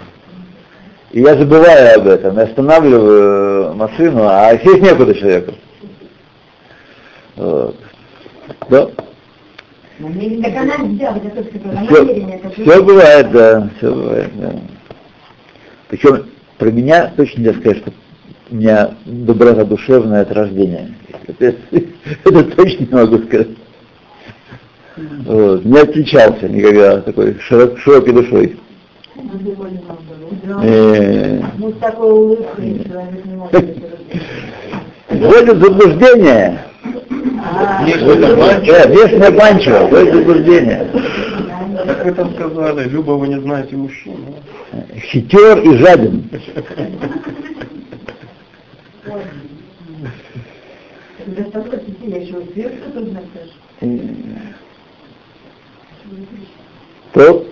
и 1.14 1.20
я 1.20 1.36
забываю 1.36 2.00
об 2.00 2.08
этом, 2.08 2.36
я 2.36 2.42
останавливаю 2.42 3.72
машину, 3.74 4.24
а 4.24 4.50
сесть 4.58 4.82
некуда 4.82 5.14
человеку. 5.14 5.54
Вот. 7.36 7.76
Да. 8.68 8.86
Так 8.86 10.56
она 10.56 10.74
все, 11.86 12.52
все 12.64 12.82
бывает, 12.82 13.30
да, 13.30 13.70
все 13.76 13.94
бывает, 13.94 14.30
да. 14.34 14.54
Причем 15.86 16.26
про 16.58 16.72
меня 16.72 17.12
точно 17.16 17.42
нельзя 17.42 17.60
сказать, 17.60 17.78
что 17.78 17.92
у 18.50 18.56
меня 18.56 18.96
доброта 19.04 19.64
душевная 19.64 20.22
от 20.22 20.32
рождения. 20.32 20.96
Это, 21.28 21.54
это 22.24 22.44
точно 22.56 22.86
не 22.86 22.92
могу 22.92 23.18
сказать. 23.18 23.48
Вот. 24.96 25.64
Не 25.64 25.78
отличался 25.78 26.48
никогда 26.48 27.02
такой 27.02 27.38
широк, 27.38 27.78
широкой 27.78 28.12
душой. 28.14 28.56
Вводит 35.08 35.58
заблуждение. 35.58 36.64
Вешное 38.88 39.30
банчо, 39.30 39.88
то 39.88 40.00
есть 40.00 40.12
заблуждение. 40.12 40.90
Как 41.86 42.04
вы 42.04 42.12
там 42.12 42.34
сказали, 42.34 42.88
Люба, 42.88 43.12
вы 43.12 43.28
не 43.28 43.40
знаете 43.40 43.76
мужчину. 43.76 44.34
Хитер 44.96 45.60
и 45.60 45.76
жаден. 45.76 46.28
То, 57.12 57.46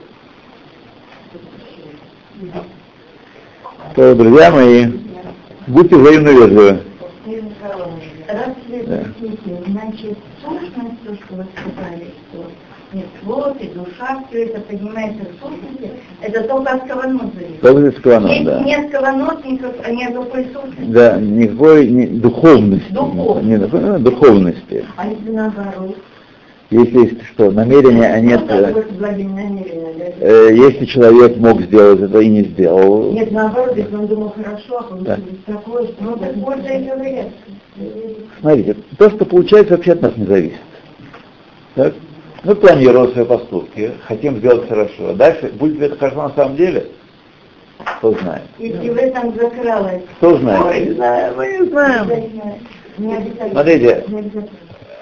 то, 3.94 4.14
друзья 4.14 4.50
мои, 4.50 4.86
будьте 5.66 5.96
взаимно 5.96 6.30
вежливы. 6.30 6.80
Разве, 8.28 9.06
значит, 9.66 10.18
сущность, 10.42 11.02
то, 11.04 11.14
что 11.14 11.34
вы 11.34 11.46
сказали, 11.54 12.06
что 12.30 12.44
нет 12.94 13.06
плод 13.22 13.56
и 13.60 13.68
душа, 13.68 14.24
все 14.28 14.44
это 14.44 14.60
поднимается 14.60 15.24
в 15.24 15.44
сущности, 15.44 15.90
это 16.20 16.42
только 16.44 16.72
от 16.72 16.86
каванот 16.86 17.34
зависит. 17.34 17.60
Только 17.60 17.88
от 17.88 18.00
каванот, 18.00 18.44
да. 18.44 18.60
Нет 18.60 18.90
каванот, 18.90 19.44
никак, 19.44 19.88
ни 19.88 20.04
от 20.04 20.14
какой 20.14 20.44
сущности. 20.46 20.92
Да, 20.92 21.18
никакой 21.18 21.88
не, 21.88 22.06
духовности. 22.06 22.92
Духовности. 22.92 23.76
Не, 23.76 23.98
духовности. 23.98 24.84
А 24.96 25.08
если 25.08 25.30
наоборот? 25.30 25.96
Если 26.72 26.98
есть 27.00 27.26
что, 27.26 27.50
намерение, 27.50 28.10
а 28.10 28.18
нет... 28.18 28.40
Э, 28.48 28.72
э, 30.20 30.54
если 30.54 30.86
человек 30.86 31.36
мог 31.36 31.60
сделать 31.60 32.00
это 32.00 32.18
и 32.18 32.28
не 32.30 32.44
сделал... 32.44 33.12
Нет, 33.12 33.30
наоборот, 33.30 33.76
если 33.76 33.94
он 33.94 34.06
думал 34.06 34.30
хорошо, 34.30 34.78
а 34.78 34.82
получилось 34.84 35.20
да. 35.46 35.52
такое, 35.52 35.84
что 35.88 35.96
ну, 36.00 36.16
так 36.16 36.34
больше. 36.36 37.30
Смотрите, 38.40 38.76
то, 38.96 39.10
что 39.10 39.24
получается, 39.26 39.76
вообще 39.76 39.92
от 39.92 40.00
нас 40.00 40.16
не 40.16 40.24
зависит. 40.24 40.60
Так? 41.74 41.92
Мы 42.42 42.54
планируем 42.54 43.12
свои 43.12 43.26
поступки, 43.26 43.90
хотим 44.06 44.38
сделать 44.38 44.66
хорошо. 44.66 45.10
А 45.10 45.14
дальше, 45.14 45.52
будет 45.52 45.78
ли 45.78 45.86
это 45.86 45.96
хорошо 45.98 46.22
на 46.22 46.30
самом 46.30 46.56
деле, 46.56 46.86
кто 47.98 48.12
знает. 48.12 48.44
Если 48.58 48.88
в 48.88 48.96
этом 48.96 49.34
закралось. 49.34 50.02
Кто 50.16 50.38
знает? 50.38 50.64
Мы 50.64 50.86
не 50.86 50.94
знаем, 50.94 51.34
мы 51.36 51.46
не 51.46 51.66
знаем. 51.68 52.02
Смотрите, 53.50 54.04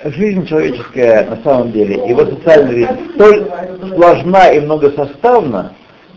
жизнь 0.05 0.47
человеческая 0.47 1.29
на 1.29 1.43
самом 1.43 1.73
деле, 1.73 1.97
его 2.09 2.25
социальная 2.25 2.73
жизнь 2.73 3.15
столь 3.15 3.47
сложна 3.95 4.51
и 4.51 4.61
многосоставна, 4.61 5.75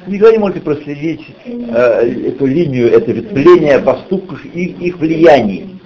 никогда 0.08 0.32
не 0.32 0.38
можете 0.38 0.62
проследить 0.62 1.25
э, 1.46 2.30
эту 2.30 2.46
линию, 2.46 2.92
это 2.92 3.12
ветвление 3.12 3.80
поступков 3.80 4.44
и 4.46 4.66
их 4.66 4.98
влияний. 4.98 5.80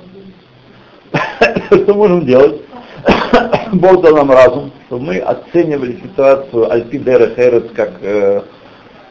Что 1.72 1.94
можем 1.94 2.26
делать? 2.26 2.62
Бог 3.74 4.02
дал 4.02 4.16
нам 4.16 4.32
разум, 4.32 4.72
чтобы 4.88 5.06
мы 5.06 5.18
оценивали 5.18 6.00
ситуацию 6.04 6.72
Альпидера 6.72 7.34
Херец 7.36 7.66
как 7.76 7.94
э, 8.02 8.42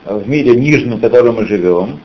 в 0.05 0.29
мире 0.29 0.55
нижнем, 0.55 0.99
в 0.99 1.01
котором 1.01 1.37
мы 1.37 1.47
живем, 1.47 2.01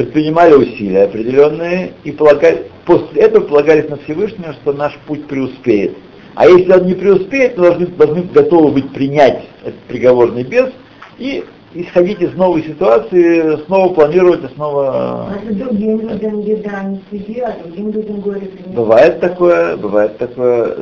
предпринимали 0.00 0.54
усилия 0.54 1.04
определенные 1.04 1.92
и 2.04 2.12
полагали, 2.12 2.70
после 2.86 3.22
этого 3.22 3.44
полагались 3.44 3.90
на 3.90 3.96
Всевышнего, 3.98 4.54
что 4.54 4.72
наш 4.72 4.96
путь 5.06 5.26
преуспеет. 5.26 5.96
А 6.34 6.48
если 6.48 6.72
он 6.72 6.86
не 6.86 6.94
преуспеет, 6.94 7.56
то 7.56 7.62
должны, 7.62 7.86
должны 7.86 8.22
готовы 8.22 8.72
быть 8.72 8.90
принять 8.92 9.44
этот 9.62 9.80
приговор 9.80 10.32
небес 10.32 10.70
и 11.18 11.44
исходить 11.74 12.20
из 12.20 12.32
новой 12.34 12.62
ситуации, 12.62 13.62
снова 13.66 13.92
планировать 13.92 14.42
и 14.42 14.54
снова... 14.54 15.28
А 15.28 15.38
другим 15.44 16.00
людям 16.00 16.40
еда 16.40 16.82
не 16.84 17.00
судья, 17.10 17.48
а 17.48 17.62
другим 17.62 17.90
людям 17.92 18.20
горе 18.20 18.50
Бывает 18.68 19.20
такое, 19.20 19.76
бывает 19.76 20.16
такое. 20.18 20.76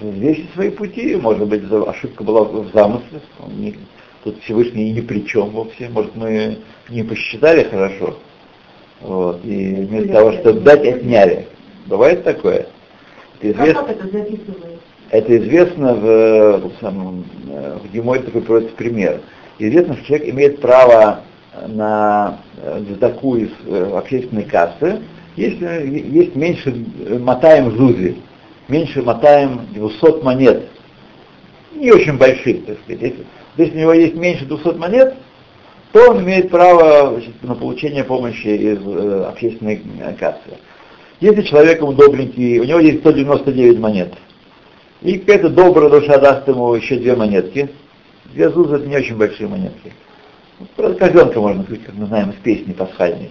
Здесь 0.00 0.44
свои 0.54 0.70
пути, 0.70 1.16
может 1.16 1.48
быть, 1.48 1.62
ошибка 1.70 2.22
была 2.22 2.44
в 2.44 2.70
замысле, 2.72 3.20
тут 4.22 4.40
Всевышний 4.42 4.90
и 4.90 4.92
ни 4.92 5.00
при 5.00 5.26
чем 5.26 5.50
вовсе, 5.50 5.88
может 5.88 6.14
мы 6.14 6.58
не 6.88 7.02
посчитали 7.02 7.64
хорошо, 7.64 8.16
вот, 9.02 9.44
и 9.44 9.74
вместо 9.74 10.12
того, 10.12 10.32
чтобы 10.32 10.60
дать, 10.60 10.86
отняли. 10.86 11.46
Бывает 11.86 12.24
такое? 12.24 12.66
Это 13.40 13.52
известно, 13.52 13.82
как 13.84 13.90
это 13.90 14.08
записывается? 14.08 14.78
Это 15.10 15.38
известно 15.38 15.94
в, 15.94 16.58
в, 16.58 16.72
самом, 16.80 17.24
в 17.44 17.92
Геморе 17.92 18.22
такой 18.22 18.42
приводится 18.42 18.74
пример. 18.76 19.20
Известно, 19.58 19.94
что 19.96 20.06
человек 20.06 20.28
имеет 20.30 20.60
право 20.60 21.20
на 21.68 22.38
задаку 22.88 23.36
из 23.36 23.50
э, 23.66 23.90
общественной 23.94 24.44
кассы, 24.44 25.00
если 25.36 25.86
есть 25.86 26.34
меньше 26.36 26.74
мотаем 27.20 27.76
зузи, 27.76 28.16
меньше 28.68 29.02
мотаем 29.02 29.60
200 29.72 30.22
монет, 30.22 30.68
не 31.74 31.90
очень 31.90 32.16
больших, 32.16 32.64
так 32.66 32.78
сказать. 32.84 33.02
Если, 33.02 33.24
если 33.56 33.76
у 33.76 33.80
него 33.80 33.92
есть 33.92 34.14
меньше 34.14 34.44
200 34.46 34.76
монет, 34.76 35.14
то 35.92 36.10
он 36.10 36.22
имеет 36.22 36.50
право 36.50 37.12
значит, 37.12 37.42
на 37.42 37.54
получение 37.54 38.02
помощи 38.02 38.46
из 38.46 38.78
э, 38.78 39.24
общественной 39.24 39.82
кассы. 40.18 40.58
Если 41.20 41.42
человек 41.42 41.80
ему 41.80 41.92
добренький, 41.92 42.58
у 42.58 42.64
него 42.64 42.80
есть 42.80 43.00
199 43.00 43.78
монет, 43.78 44.14
и 45.02 45.18
какая-то 45.18 45.50
добрая 45.50 45.90
душа 45.90 46.18
даст 46.18 46.48
ему 46.48 46.74
еще 46.74 46.96
две 46.96 47.14
монетки, 47.14 47.68
две 48.32 48.48
зузы 48.50 48.76
это 48.76 48.86
не 48.86 48.96
очень 48.96 49.16
большие 49.16 49.48
монетки. 49.48 49.92
Просто 50.76 50.98
козленка 50.98 51.40
можно 51.40 51.64
купить, 51.64 51.84
как 51.84 51.94
мы 51.94 52.06
знаем 52.06 52.30
из 52.30 52.36
песни 52.36 52.72
пасхальной. 52.72 53.30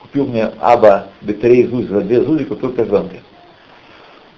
Купил 0.00 0.26
мне 0.26 0.50
Аба 0.58 1.08
Бетрей 1.20 1.66
зузы, 1.66 1.88
за 1.88 2.00
две 2.00 2.22
зузы 2.22 2.44
купил 2.44 2.72
козленка. 2.72 3.16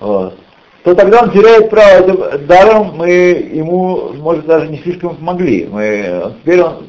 Вот. 0.01 0.39
То 0.83 0.95
тогда 0.95 1.23
он 1.23 1.31
теряет 1.31 1.71
право, 1.71 2.39
даром 2.39 2.97
мы 2.97 3.09
ему, 3.09 4.13
может, 4.15 4.45
даже 4.45 4.69
не 4.69 4.79
слишком 4.79 5.17
помогли. 5.17 5.67
Мы, 5.71 6.35
теперь 6.43 6.61
он 6.61 6.85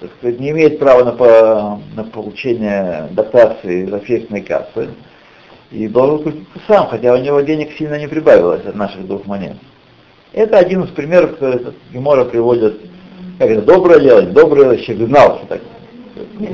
так 0.00 0.10
сказать, 0.18 0.40
не 0.40 0.50
имеет 0.50 0.78
права 0.78 1.04
на, 1.04 1.80
на 1.94 2.04
получение 2.10 3.08
дотации 3.12 3.84
из 3.84 3.92
общественной 3.92 4.42
кассы 4.42 4.88
и 5.70 5.88
должен 5.88 6.22
купить 6.22 6.48
сам, 6.66 6.88
хотя 6.88 7.14
у 7.14 7.16
него 7.16 7.40
денег 7.40 7.72
сильно 7.76 7.98
не 7.98 8.06
прибавилось 8.06 8.64
от 8.66 8.74
наших 8.74 9.06
двух 9.06 9.26
монет. 9.26 9.56
Это 10.32 10.58
один 10.58 10.82
из 10.82 10.90
примеров, 10.90 11.32
который 11.32 11.74
Гемора 11.92 12.24
приводит, 12.24 12.78
как 13.38 13.48
это, 13.48 13.62
доброе 13.62 14.00
дело, 14.00 14.22
доброе 14.22 14.76
человек 14.78 15.08
знал, 15.08 15.38
что 15.38 15.46
так. 15.46 15.60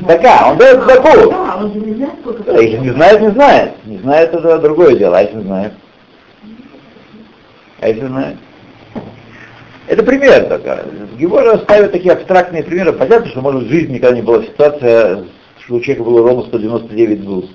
Такая, 0.07 0.53
он 0.53 0.59
дает 0.59 0.87
такую. 0.87 1.31
Да, 1.31 1.57
он 1.57 1.73
же 1.73 1.81
не 1.81 1.95
знает, 1.95 2.15
сколько 2.21 2.61
Если 2.61 2.79
не 2.79 2.91
знает, 2.91 3.21
не 3.21 3.31
знает. 3.31 3.73
Не 3.85 3.99
знает, 3.99 4.35
это 4.35 4.59
другое 4.59 4.97
дело, 4.97 5.19
а 5.19 5.23
если 5.23 5.41
знает? 5.41 5.73
А 7.81 7.89
если 7.89 8.07
знает? 8.07 8.37
Это 9.87 10.03
пример 10.05 10.45
такой. 10.47 10.79
Гемора 11.19 11.59
ставит 11.59 11.93
такие 11.93 12.13
абстрактные 12.13 12.63
примеры. 12.63 12.93
Понятно, 12.93 13.29
что, 13.29 13.41
может, 13.41 13.65
в 13.65 13.69
жизни 13.69 13.95
никогда 13.95 14.17
не 14.17 14.23
была 14.23 14.43
ситуация, 14.45 15.25
что 15.59 15.75
у 15.75 15.81
человека 15.81 16.05
было 16.05 16.23
ровно 16.23 16.45
199 16.45 17.25
ГУС. 17.25 17.51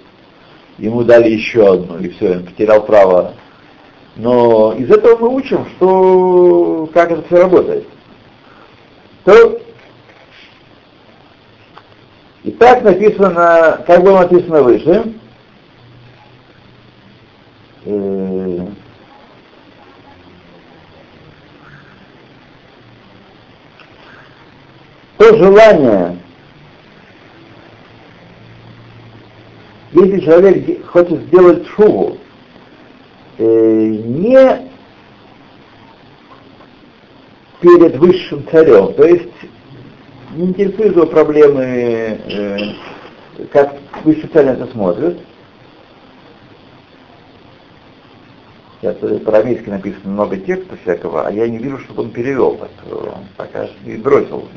Ему 0.77 1.03
дали 1.03 1.29
еще 1.29 1.73
одну, 1.73 1.97
и 1.99 2.09
все, 2.09 2.33
он 2.33 2.45
потерял 2.45 2.85
право. 2.85 3.33
Но 4.15 4.73
из 4.73 4.91
этого 4.91 5.17
мы 5.17 5.35
учим, 5.35 5.65
что 5.75 6.89
как 6.93 7.11
это 7.11 7.23
все 7.23 7.41
работает. 7.41 7.87
То, 9.23 9.59
и 12.43 12.51
так 12.51 12.83
написано, 12.83 13.83
как 13.87 14.03
было 14.03 14.21
написано 14.21 14.61
выше, 14.63 15.13
э, 17.85 18.67
то 25.17 25.35
желание, 25.35 26.17
если 29.91 30.19
человек 30.19 30.85
хочет 30.87 31.21
сделать 31.23 31.67
шуву, 31.69 32.17
э, 33.39 33.43
не 33.43 34.69
перед 37.61 37.95
высшим 37.97 38.47
царем, 38.51 38.93
то 38.93 39.03
есть 39.05 39.33
не 40.35 40.45
интересует 40.47 40.95
его 40.95 41.07
проблемы, 41.07 41.63
э, 41.63 42.73
как 43.51 43.75
высший 44.03 44.29
царь 44.29 44.45
на 44.45 44.49
это 44.51 44.67
смотрит. 44.67 45.17
Сейчас 48.79 48.97
по-арамейски 48.97 49.67
написано 49.69 50.11
много 50.11 50.37
текста 50.37 50.77
всякого, 50.83 51.25
а 51.25 51.31
я 51.31 51.47
не 51.47 51.57
вижу, 51.57 51.79
чтобы 51.79 52.03
он 52.03 52.11
перевел, 52.11 52.57
так 52.57 52.69
пока 53.35 53.67
и 53.83 53.97
бросил. 53.97 54.47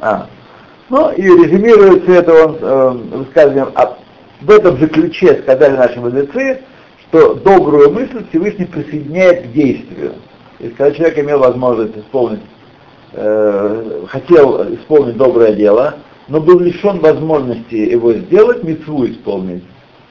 А. 0.00 0.26
Ну 0.88 1.12
и 1.12 1.22
резюмируется 1.22 2.12
это 2.12 2.44
он 2.44 2.56
э, 2.60 3.16
высказыванием, 3.18 3.70
а 3.74 3.98
в 4.40 4.50
этом 4.50 4.76
же 4.78 4.88
ключе 4.88 5.40
сказали 5.42 5.76
наши 5.76 6.00
мудрецы, 6.00 6.62
что 7.08 7.34
добрую 7.34 7.92
мысль 7.92 8.24
Всевышний 8.30 8.64
присоединяет 8.64 9.44
к 9.44 9.52
действию. 9.52 10.14
Есть, 10.58 10.76
когда 10.76 10.94
человек 10.94 11.18
имел 11.18 11.38
возможность 11.38 11.96
исполнить, 11.96 12.40
э, 13.12 14.04
хотел 14.08 14.74
исполнить 14.74 15.16
доброе 15.16 15.52
дело, 15.52 15.96
но 16.28 16.40
был 16.40 16.58
лишен 16.58 16.98
возможности 16.98 17.74
его 17.74 18.12
сделать, 18.12 18.64
митцву 18.64 19.06
исполнить, 19.06 19.62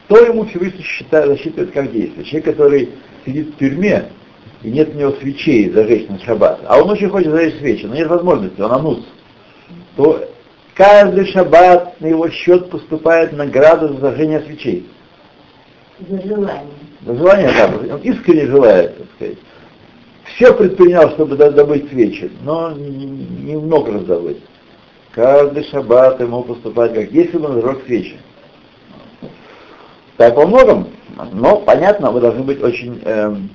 то 0.07 0.17
ему 0.17 0.45
Всевышний 0.45 0.83
считает, 0.83 1.27
засчитывает 1.27 1.71
как 1.71 1.91
действие. 1.91 2.25
Человек, 2.25 2.45
который 2.45 2.89
сидит 3.25 3.49
в 3.49 3.57
тюрьме, 3.57 4.05
и 4.61 4.71
нет 4.71 4.93
у 4.93 4.97
него 4.97 5.11
свечей 5.13 5.69
зажечь 5.71 6.07
на 6.07 6.19
шаббат, 6.19 6.61
а 6.67 6.81
он 6.81 6.89
очень 6.89 7.09
хочет 7.09 7.31
зажечь 7.31 7.57
свечи, 7.59 7.85
но 7.85 7.95
нет 7.95 8.07
возможности, 8.07 8.61
он 8.61 8.71
анус 8.71 8.99
то 9.95 10.25
каждый 10.75 11.25
шаббат 11.27 11.99
на 12.01 12.07
его 12.07 12.29
счет 12.29 12.69
поступает 12.69 13.33
награда 13.33 13.87
за 13.87 13.99
зажжение 13.99 14.41
свечей. 14.41 14.89
За 16.07 16.21
желание. 16.21 16.73
За 17.05 17.15
желание, 17.15 17.51
да, 17.51 17.95
он 17.95 18.01
искренне 18.01 18.47
желает, 18.47 18.97
так 18.97 19.07
сказать. 19.15 19.37
Все 20.35 20.53
предпринял, 20.53 21.09
чтобы 21.11 21.35
добыть 21.35 21.89
свечи, 21.89 22.31
но 22.43 22.71
не 22.71 23.55
раздобыть. 23.55 24.41
Каждый 25.11 25.63
шаббат 25.65 26.21
ему 26.21 26.43
поступает 26.43 26.93
как 26.93 27.11
если 27.11 27.37
бы 27.37 27.47
он 27.47 27.61
зажег 27.61 27.83
свечи. 27.85 28.17
Так 30.17 30.35
во 30.35 30.45
многом, 30.45 30.87
но 31.33 31.57
понятно, 31.57 32.11
вы 32.11 32.19
должны 32.19 32.43
быть 32.43 32.61
очень 32.61 33.01
эм, 33.03 33.49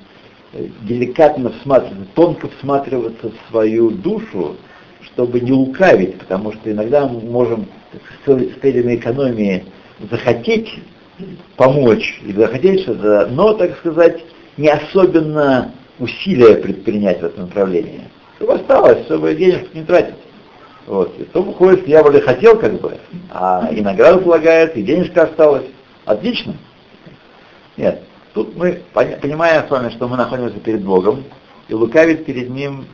деликатно 0.83 1.51
всматриваться, 1.51 2.07
тонко 2.15 2.49
всматриваться 2.59 3.31
в 3.31 3.51
свою 3.51 3.91
душу, 3.91 4.57
чтобы 5.07 5.41
не 5.41 5.53
лукавить, 5.53 6.19
потому 6.19 6.53
что 6.53 6.71
иногда 6.71 7.07
мы 7.07 7.21
можем 7.21 7.67
с 8.27 8.61
целью 8.61 8.97
экономии 8.97 9.65
захотеть 10.11 10.71
помочь 11.57 12.21
и 12.25 12.33
захотеть 12.33 12.83
что-то, 12.83 13.29
но, 13.31 13.55
так 13.55 13.77
сказать, 13.79 14.25
не 14.57 14.69
особенно 14.69 15.73
усилия 15.99 16.57
предпринять 16.57 17.21
в 17.21 17.25
этом 17.25 17.45
направлении. 17.45 18.03
Чтобы 18.37 18.55
осталось, 18.55 19.05
чтобы 19.05 19.35
денег 19.35 19.73
не 19.75 19.85
тратить. 19.85 20.15
Вот. 20.87 21.19
И 21.19 21.25
то 21.25 21.43
выходит, 21.43 21.87
я 21.87 22.03
вроде 22.03 22.21
хотел 22.21 22.59
как 22.59 22.81
бы, 22.81 22.99
а 23.31 23.71
и 23.73 23.81
награду 23.81 24.21
полагает, 24.21 24.77
и 24.77 24.83
денежка 24.83 25.23
осталась. 25.23 25.65
Отлично. 26.05 26.57
Нет. 27.77 28.03
Тут 28.35 28.57
мы 28.57 28.83
понимаем 28.93 29.67
с 29.67 29.71
вами, 29.71 29.91
что 29.91 30.09
мы 30.09 30.17
находимся 30.17 30.59
перед 30.59 30.83
Богом, 30.83 31.25
и 31.69 31.75
лукавить 31.75 32.25
перед 32.25 32.51
Ним... 32.51 32.87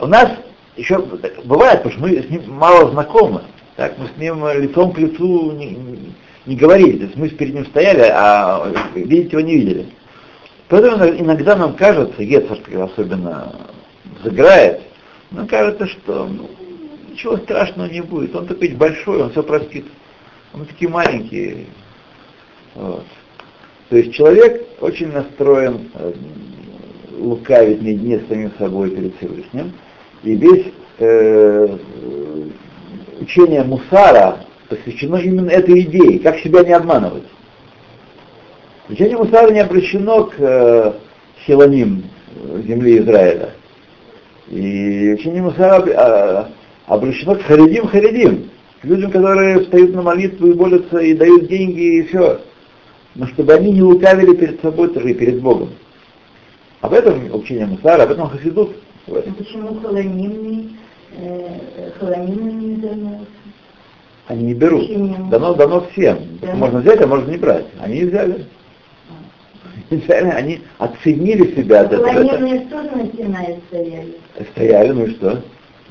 У 0.00 0.06
нас 0.06 0.30
еще 0.76 0.98
бывает, 1.44 1.82
потому 1.82 1.92
что 1.92 2.02
мы 2.02 2.22
с 2.22 2.30
Ним 2.30 2.52
мало 2.52 2.90
знакомы, 2.90 3.42
так, 3.76 3.98
мы 3.98 4.08
с 4.08 4.16
Ним 4.18 4.46
лицом 4.48 4.92
к 4.92 4.98
лицу 4.98 5.52
не, 5.52 5.76
не, 6.46 6.56
говорили, 6.56 6.98
то 6.98 7.04
есть 7.04 7.16
мы 7.16 7.28
перед 7.28 7.54
Ним 7.54 7.66
стояли, 7.66 8.10
а 8.12 8.72
видеть 8.94 9.32
его 9.32 9.42
не 9.42 9.56
видели. 9.56 9.86
Поэтому 10.68 11.04
иногда 11.04 11.56
нам 11.56 11.74
кажется, 11.74 12.24
Гецер 12.24 12.58
особенно 12.80 13.54
заграет, 14.24 14.80
нам 15.30 15.46
кажется, 15.46 15.86
что 15.86 16.26
ну, 16.26 16.48
ничего 17.10 17.36
страшного 17.38 17.88
не 17.88 18.00
будет. 18.02 18.34
Он 18.34 18.46
такой 18.46 18.68
большой, 18.68 19.22
он 19.22 19.30
все 19.30 19.42
простит. 19.42 19.86
Он 20.52 20.66
такие 20.66 20.90
маленькие. 20.90 21.66
Вот. 22.74 23.04
То 23.88 23.96
есть 23.96 24.14
человек 24.14 24.66
очень 24.80 25.12
настроен 25.12 25.90
э, 25.94 26.12
лукавить 27.18 27.82
не, 27.82 27.94
не 27.94 28.18
с 28.18 28.26
самим 28.28 28.52
собой 28.58 28.90
перед 28.90 29.16
Всевышним. 29.16 29.72
И 30.22 30.34
весь 30.34 30.66
э, 30.98 31.76
учение 33.20 33.62
Мусара 33.64 34.44
посвящено 34.68 35.16
именно 35.16 35.50
этой 35.50 35.80
идее, 35.82 36.20
как 36.20 36.38
себя 36.38 36.62
не 36.62 36.72
обманывать. 36.72 37.24
Учение 38.88 39.16
Мусара 39.16 39.50
не 39.50 39.60
обращено 39.60 40.24
к 40.24 40.34
э, 40.38 40.92
хилоним 41.44 42.04
земли 42.66 42.98
Израиля. 42.98 43.50
И 44.48 45.14
учение 45.14 45.42
Мусара 45.42 45.82
э, 45.84 46.44
обращено 46.86 47.34
к 47.34 47.42
харидим 47.42 47.88
харидим, 47.88 48.50
к 48.80 48.84
людям, 48.84 49.10
которые 49.10 49.60
встают 49.60 49.94
на 49.94 50.02
молитву 50.02 50.48
и 50.48 50.54
молятся, 50.54 50.98
и 50.98 51.14
дают 51.14 51.48
деньги, 51.48 51.98
и 51.98 52.02
все 52.04 52.40
но 53.14 53.26
чтобы 53.28 53.52
они 53.54 53.72
не 53.72 53.82
лукавили 53.82 54.34
перед 54.34 54.60
собой 54.60 54.88
тоже 54.88 55.10
и 55.10 55.14
перед 55.14 55.40
Богом. 55.40 55.70
Об 56.80 56.92
этом 56.94 57.32
учение 57.34 57.66
Мусара, 57.66 58.02
об 58.02 58.10
этом 58.10 58.28
Хасидут. 58.28 58.76
А 59.08 59.32
почему 59.36 59.80
холонимные, 59.80 60.70
э, 61.16 61.90
холонимные 61.98 62.52
не 62.54 62.76
дано? 62.76 63.20
Они 64.28 64.44
не 64.44 64.54
берут. 64.54 64.88
Дано, 65.28 65.54
дано 65.54 65.86
всем. 65.92 66.18
Да. 66.40 66.54
Можно 66.54 66.80
взять, 66.80 67.00
а 67.02 67.06
можно 67.06 67.30
не 67.30 67.36
брать. 67.36 67.66
Они 67.80 68.00
не 68.00 68.04
взяли. 68.06 68.46
Не 69.90 69.96
взяли, 69.98 70.28
они 70.28 70.60
оценили 70.78 71.54
себя. 71.54 71.80
А 71.82 71.88
холонимные 71.88 72.60
тоже 72.66 72.90
на 72.90 73.06
Синае 73.12 73.60
стояли? 73.68 74.14
Стояли, 74.52 74.92
ну 74.92 75.04
и 75.06 75.10
что? 75.10 75.42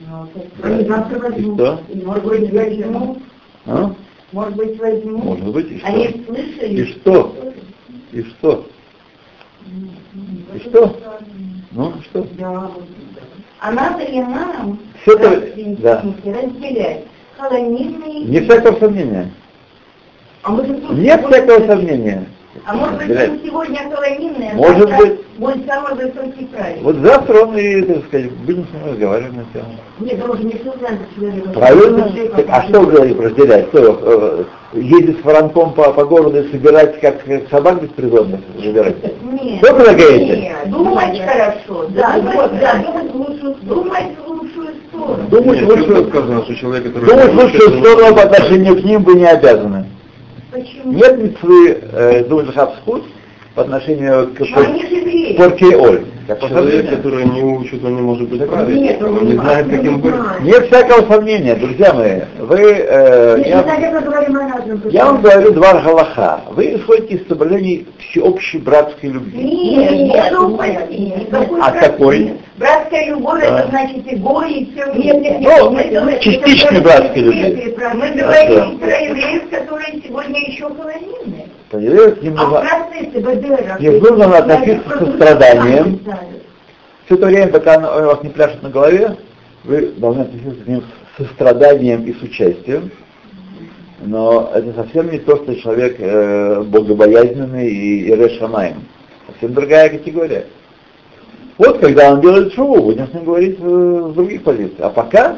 Ну, 0.08 0.28
они 0.64 0.86
завтра 0.86 1.20
возьмут. 1.20 1.60
И 1.60 1.64
что? 1.64 1.80
Может 2.06 2.24
быть, 2.26 2.54
возьмут. 2.54 3.18
А? 3.66 3.96
Может 4.32 4.56
быть, 4.56 4.80
возьму. 4.80 5.18
Может 5.18 5.54
быть, 5.54 5.72
и 5.72 5.78
что? 5.78 5.88
Они 5.88 6.24
слышали? 6.26 6.74
И 6.74 6.86
что? 6.86 7.36
И 8.14 8.24
что? 8.24 8.68
И 10.56 10.60
что? 10.60 10.98
Ну, 11.72 11.94
что? 12.04 12.28
Да. 12.38 12.72
А 13.60 13.72
ли 14.00 14.22
нам 14.22 14.80
Все 15.02 15.14
это, 15.14 15.54
да. 15.80 16.04
разделять 16.26 17.06
колонийные... 17.38 18.26
Не 18.26 18.42
всякого 18.42 18.78
сомнения. 18.80 19.32
А 20.44 20.52
мы 20.52 20.64
Нет 20.96 21.26
всякого 21.28 21.66
сомнения. 21.68 22.26
А 22.66 22.74
может 22.76 22.98
быть, 22.98 23.10
он 23.10 23.40
сегодня 23.46 23.90
колонийный, 23.90 24.54
может 24.54 24.90
быть, 24.98 25.20
будет 25.38 25.66
самый 25.66 25.94
высокий 25.94 26.46
правильный. 26.46 26.84
Вот 26.84 26.96
завтра 26.98 27.46
он 27.46 27.58
и, 27.58 27.82
так 27.82 28.06
сказать, 28.08 28.32
будем 28.32 28.68
с 28.68 28.74
ним 28.74 28.86
разговаривать 28.86 29.34
на 29.34 29.46
тему. 29.54 29.76
Нет, 30.00 30.20
потому 30.20 30.36
что 30.36 30.46
никто 30.46 30.78
знает, 30.78 31.00
человека. 31.16 31.50
Правильно? 31.50 32.12
Так, 32.36 32.46
а 32.50 32.64
что 32.64 32.82
говорить 32.82 33.20
разделять? 33.20 33.68
Что, 33.70 34.00
э, 34.02 34.44
ездить 34.74 35.22
с 35.22 35.24
воронком 35.24 35.74
по, 35.74 35.94
по 35.94 36.04
городу 36.04 36.42
и 36.42 36.52
собирать, 36.52 37.00
как, 37.00 37.24
как 37.24 37.50
собак 37.50 37.84
беспризорных 37.84 38.42
забирать? 38.58 38.98
Нет. 39.24 39.64
Что 39.64 39.74
предлагаете? 39.74 40.42
Нет, 40.42 40.70
думать 40.70 41.22
хорошо. 41.22 41.88
Да, 41.90 42.20
думать, 42.20 42.60
да, 42.60 42.84
думать 42.84 43.12
в 43.12 43.16
лучшую 43.16 43.56
Думать 43.62 44.18
в 44.18 44.28
лучшую 44.28 44.68
сторону. 44.90 45.28
Думать 45.30 45.62
лучшую 45.62 46.10
сказано, 46.10 46.44
что 46.44 46.56
человек, 46.56 46.84
который... 46.84 47.06
Думать 47.06 47.32
в 47.32 47.40
лучшую 47.40 47.80
сторону 47.80 48.16
по 48.16 48.24
отношению 48.24 48.82
к 48.82 48.84
ним 48.84 49.04
вы 49.04 49.16
не 49.16 49.26
обязаны. 49.26 49.86
Почему? 50.52 50.92
Нет 50.92 51.18
митцвы 51.18 51.80
э, 51.82 52.26
думать 52.26 52.54
Хабскут 52.54 53.06
по 53.56 53.62
отношению 53.62 54.34
к 54.34 55.38
порке 55.38 55.78
Оль. 55.78 56.06
Человек, 56.40 56.90
который 56.90 57.26
не 57.26 57.44
учит, 57.44 57.84
он 57.84 57.96
не 57.96 58.02
может 58.02 58.30
быть 58.30 58.48
праведником. 58.48 59.14
Нет, 59.14 59.22
он 59.22 59.26
не 59.28 59.34
знает, 59.34 59.70
каким 59.70 60.00
быть. 60.00 60.14
Нет 60.42 60.68
всякого 60.68 61.08
сомнения, 61.12 61.56
друзья 61.56 61.94
мои. 61.94 62.22
Вы, 62.40 62.60
э, 62.60 63.44
я, 63.46 63.64
я 64.90 65.06
вам 65.06 65.22
говорю 65.22 65.52
два 65.52 65.82
галаха. 65.82 66.42
Вы 66.52 66.76
исходите 66.76 67.16
из 67.16 67.28
соблюдений 67.28 67.88
всеобщей 68.00 68.60
братской 68.60 69.10
любви. 69.10 69.44
Нет, 69.44 69.92
нет, 70.90 71.28
А 71.62 71.72
какой? 71.72 72.34
Братская 72.58 73.08
любовь, 73.08 73.44
это 73.44 73.68
значит 73.70 74.12
и 74.12 74.16
горе, 74.18 74.60
и 74.60 74.72
все. 74.72 74.86
Нет, 74.94 75.22
нет, 75.22 75.42
ну, 75.42 76.12
частичной 76.20 76.82
братской 76.82 77.22
любви. 77.22 77.76
Мы 77.94 78.12
говорим 78.12 78.78
про 78.78 79.00
евреев, 79.02 79.50
которые 79.50 80.02
сегодня 80.06 80.40
еще 80.42 80.70
колонийные. 81.72 81.98
Евреев 81.98 82.22
не 82.22 82.30
нужно, 83.90 84.26
не 84.28 84.38
относиться 84.38 84.98
со 84.98 85.14
страданием. 85.16 86.00
Все 87.06 87.18
то 87.18 87.26
время, 87.26 87.48
пока 87.52 87.78
он 87.78 88.04
у 88.04 88.08
вас 88.08 88.24
не 88.24 88.30
пляшет 88.30 88.62
на 88.62 88.70
голове, 88.70 89.18
вы 89.64 89.94
должны 89.98 90.22
относиться 90.22 90.64
к 90.64 90.68
ним 90.68 90.84
со 91.18 91.24
страданием 91.26 92.04
и 92.04 92.14
с 92.14 92.22
участием. 92.22 92.92
Но 94.04 94.52
это 94.54 94.74
совсем 94.74 95.12
не 95.12 95.20
то, 95.20 95.38
что 95.38 95.56
человек 95.56 95.98
э, 96.00 96.62
богобоязненный 96.64 97.70
и, 97.70 98.06
и 98.06 98.16
решамаем. 98.16 98.84
Совсем 99.28 99.54
другая 99.54 99.90
категория. 99.90 100.48
Вот 101.58 101.80
когда 101.80 102.12
он 102.12 102.22
делает 102.22 102.54
шоу, 102.54 102.82
будем 102.82 103.08
с 103.08 103.14
ним 103.14 103.26
говорить 103.26 103.58
э, 103.60 104.10
с 104.12 104.16
других 104.16 104.44
позиций. 104.44 104.78
А 104.80 104.90
пока 104.90 105.38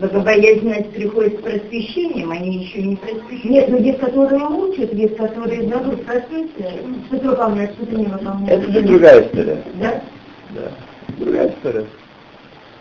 Богобоязненность 0.00 0.92
приходит 0.92 1.40
с 1.40 1.42
просвещением, 1.42 2.30
они 2.30 2.64
еще 2.64 2.82
не 2.82 2.96
просвещены. 2.96 3.50
Нет, 3.52 3.68
но 3.68 3.76
есть, 3.76 3.98
которые 3.98 4.46
учат, 4.46 4.94
есть, 4.94 5.16
которые 5.16 5.64
дадут 5.64 6.04
просвещение. 6.06 6.82
Что 7.08 7.18
ты 7.18 7.28
выполняешь, 7.28 7.70
что 7.74 7.86
ты 7.86 7.96
не 7.96 8.06
выполняешь. 8.06 8.64
Это 8.64 8.82
другая 8.82 9.26
история. 9.26 9.62
Да? 9.74 10.02
Да. 10.50 10.72
Другая 11.18 11.48
история. 11.50 11.86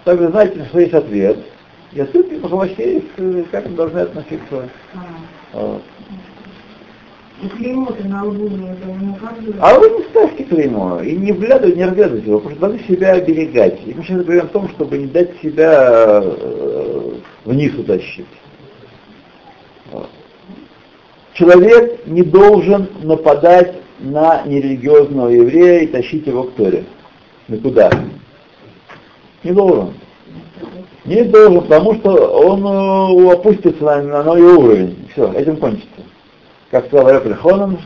Так 0.06 0.18
вы 0.18 0.28
знаете, 0.30 0.66
что 0.70 0.80
есть 0.80 0.94
ответ. 0.94 1.38
И 1.92 2.00
ответ 2.00 2.42
Махалахеев, 2.42 3.04
как 3.52 3.68
мы 3.68 3.76
должны 3.76 4.00
относиться. 4.00 4.70
А. 4.94 5.00
Вот. 5.54 5.82
клеймо 5.82 5.82
на 5.82 5.82
лбу 5.82 6.18
не 6.62 7.29
А 9.62 9.80
вы 9.80 9.90
не 9.90 10.04
ставьте 10.10 10.44
клеймо, 10.44 11.02
и 11.02 11.16
не 11.16 11.32
вглядывайте, 11.32 11.78
не 11.78 11.86
разглядывайте 11.86 12.30
его, 12.30 12.40
просто 12.40 12.62
надо 12.62 12.80
себя 12.84 13.14
оберегать. 13.14 13.80
И 13.86 13.94
мы 13.94 14.04
сейчас 14.04 14.24
говорим 14.24 14.46
о 14.46 14.48
том, 14.48 14.70
чтобы 14.70 14.98
не 14.98 15.08
дать 15.08 15.32
себя 15.42 16.22
э, 16.24 17.12
вниз 17.46 17.74
утащить. 17.76 18.26
Человек 21.34 22.06
не 22.06 22.24
должен 22.24 22.90
нападать 23.04 23.76
на 24.00 24.44
нерелигиозного 24.46 25.30
еврея 25.30 25.82
и 25.82 25.88
тащить 25.88 26.28
его 26.28 26.44
к 26.44 26.54
Торе. 26.56 26.84
Никуда. 27.48 27.90
Не 29.44 29.52
должен. 29.52 29.94
Не 31.06 31.24
должен, 31.24 31.62
потому 31.62 31.96
что 31.96 32.12
он 32.12 32.66
э, 32.66 33.32
опустится 33.32 33.84
на, 33.84 34.02
на 34.04 34.24
новый 34.24 34.42
уровень. 34.42 35.08
Все, 35.14 35.32
этим 35.32 35.56
кончится. 35.58 36.02
Как 36.72 36.86
сказал 36.88 37.12
Рэпель 37.12 37.36
Хонан, 37.36 37.80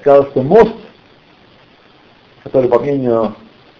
сказал, 0.00 0.26
что 0.26 0.42
мост, 0.42 0.74
который, 2.44 2.68
по 2.68 2.78
мнению 2.78 3.34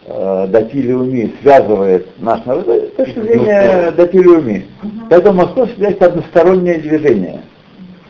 э, 0.07 0.47
Датилиуми 0.49 1.35
связывает 1.43 2.09
наш 2.21 2.45
народ, 2.45 2.67
с 2.67 2.97
точки 2.97 3.21
зрения 3.21 3.91
Датилиуми. 3.91 4.67
Поэтому 5.11 5.45
мосту 5.45 5.67
связь 5.77 5.99
одностороннее 5.99 6.79
движение. 6.79 7.43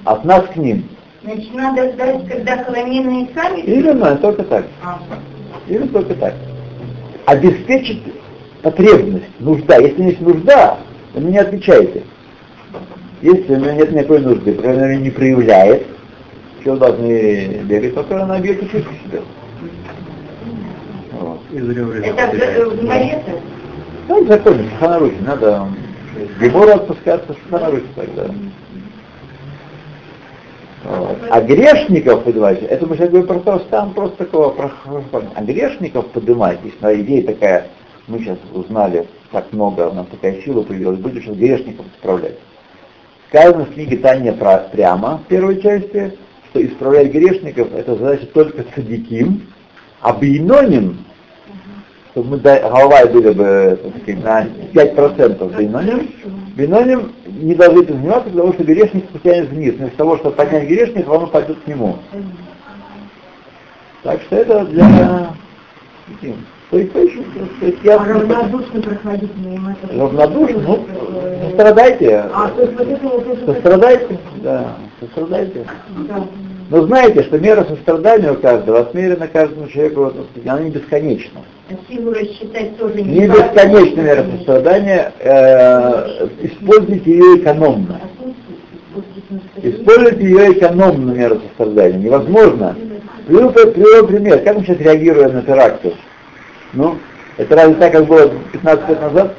От 0.05 0.25
нас 0.25 0.45
к 0.53 0.57
ним. 0.57 0.89
Значит, 1.23 1.53
надо 1.53 1.93
ждать, 1.93 2.29
когда 2.29 2.57
колонийные 2.65 3.29
сами... 3.35 3.61
Именно, 3.61 4.17
только 4.17 4.45
так. 4.45 4.67
А. 4.85 5.01
Именно 5.69 5.89
только 5.89 6.15
так 6.15 6.35
обеспечить 7.29 8.03
потребность, 8.63 9.27
нужда. 9.39 9.77
Если 9.77 10.03
есть 10.03 10.21
нужда, 10.21 10.79
вы 11.15 11.21
мне 11.21 11.41
отвечаете. 11.41 12.03
Если 13.21 13.55
у 13.55 13.59
меня 13.59 13.75
нет 13.75 13.91
никакой 13.91 14.21
нужды, 14.21 14.55
крайней 14.55 14.81
мере, 14.81 14.97
не 14.99 15.11
проявляет, 15.11 15.87
что 16.61 16.73
вы 16.73 16.79
должны 16.79 17.63
бегать, 17.65 17.95
пока 17.95 18.23
она 18.23 18.39
бьет 18.39 18.63
и 18.63 18.69
чувствует 18.69 19.01
себя. 19.05 19.21
Вот. 21.13 21.41
Это 21.53 22.71
в 22.71 22.85
Марете? 22.85 23.43
Ну, 24.09 24.25
законе, 24.27 24.71
Шаханарухи, 24.71 25.17
надо 25.21 25.67
Гемору 26.41 26.71
отпускаться, 26.71 27.35
Шаханарухи 27.35 27.87
тогда. 27.97 28.27
Вот. 30.85 31.19
А 31.29 31.41
грешников, 31.41 32.23
понимаете, 32.23 32.67
это 32.67 32.87
мы 32.87 32.97
сейчас 32.97 33.11
говорим 33.11 33.27
просто 33.27 33.69
там 33.69 33.93
просто 33.95 34.17
такого, 34.19 34.51
про, 34.51 34.71
а 35.35 35.43
грешников 35.43 36.07
поднимать, 36.07 36.61
есть 36.63 36.81
на 36.81 36.95
идея 36.95 37.27
такая, 37.27 37.67
мы 38.07 38.21
сейчас 38.21 38.39
узнали 38.55 39.07
так 39.33 39.53
много, 39.53 39.89
у 39.89 39.95
нас 39.95 40.07
такая 40.07 40.41
сила 40.43 40.63
появилась, 40.63 41.01
будешь 41.01 41.27
грешников 41.27 41.85
исправлять. 41.97 42.39
Сказано 43.29 43.67
в 43.67 43.75
книге 43.75 43.99
Таня 43.99 44.33
прямо, 44.73 45.19
в 45.19 45.29
первой 45.29 45.61
части, 45.61 46.15
что 46.51 46.65
исправлять 46.65 47.13
грешников 47.13 47.69
это 47.75 47.95
задача 47.95 48.27
только 48.27 48.65
садиким, 48.75 49.43
а 50.01 50.15
бейноним, 50.15 51.05
чтобы 52.13 52.31
мы 52.31 52.39
голова 52.39 53.05
были 53.07 53.31
бы 53.31 53.79
так 54.07 54.17
на 54.17 54.47
5% 54.73 55.57
бейноним, 55.57 56.11
бейноним 56.57 57.13
не 57.27 57.55
должны 57.55 57.83
этим 57.83 57.99
заниматься, 57.99 58.31
потому 58.31 58.55
что 58.55 58.65
грешник 58.65 59.09
потянет 59.11 59.51
вниз. 59.51 59.75
Вместо 59.75 59.97
того, 59.99 60.17
чтобы 60.17 60.35
поднять 60.35 60.67
грешника, 60.67 61.11
он 61.11 61.29
пойдет 61.31 61.59
к 61.61 61.67
нему. 61.67 61.99
Так 64.03 64.23
что 64.23 64.37
это 64.37 64.65
для... 64.65 65.33
То 66.71 66.77
есть, 66.79 66.93
то 66.93 66.99
есть, 67.01 67.15
то 67.61 67.67
есть 67.67 67.79
я... 67.83 67.97
А 67.97 68.05
равнодушно 68.05 68.83
проходить 68.83 69.35
мимо 69.39 69.73
этого. 69.73 70.03
Равнодушно? 70.03 70.61
Ну, 70.61 70.87
сострадайте. 71.59 72.25
А. 72.33 72.51
Сострадайте, 73.47 74.19
да, 74.37 74.75
сострадайте. 75.01 75.67
Да. 76.09 76.27
Но 76.71 76.83
знаете, 76.83 77.23
что 77.23 77.39
мера 77.39 77.65
сострадания 77.65 78.31
у 78.31 78.37
каждого 78.37 78.81
отмерена 78.81 79.27
каждому 79.27 79.69
человеку, 79.69 80.05
вот, 80.05 80.29
она 80.47 80.61
не 80.61 80.71
бесконечна. 80.71 81.41
Силу 81.89 82.13
рассчитать 82.13 82.77
тоже 82.79 83.03
не 83.03 83.21
Не 83.21 83.27
бесконечна 83.27 84.01
мера 84.01 84.25
сострадания, 84.37 85.13
э, 85.19 86.29
используйте 86.43 87.11
ее 87.11 87.39
экономно. 87.39 88.01
Используйте 89.63 90.25
ее 90.25 90.53
экономно, 90.53 91.13
меру 91.13 91.41
сострадания. 91.49 91.99
Невозможно. 91.99 92.77
Приведу, 93.27 93.51
приведу 93.51 94.07
пример. 94.07 94.39
Как 94.41 94.57
мы 94.57 94.65
сейчас 94.65 94.79
реагируем 94.79 95.35
на 95.35 95.43
теракты? 95.43 95.95
Ну, 96.73 96.97
это 97.37 97.57
разве 97.57 97.75
так, 97.75 97.93
как 97.93 98.07
было 98.07 98.31
15 98.53 98.89
лет 98.89 99.01
назад? 99.01 99.35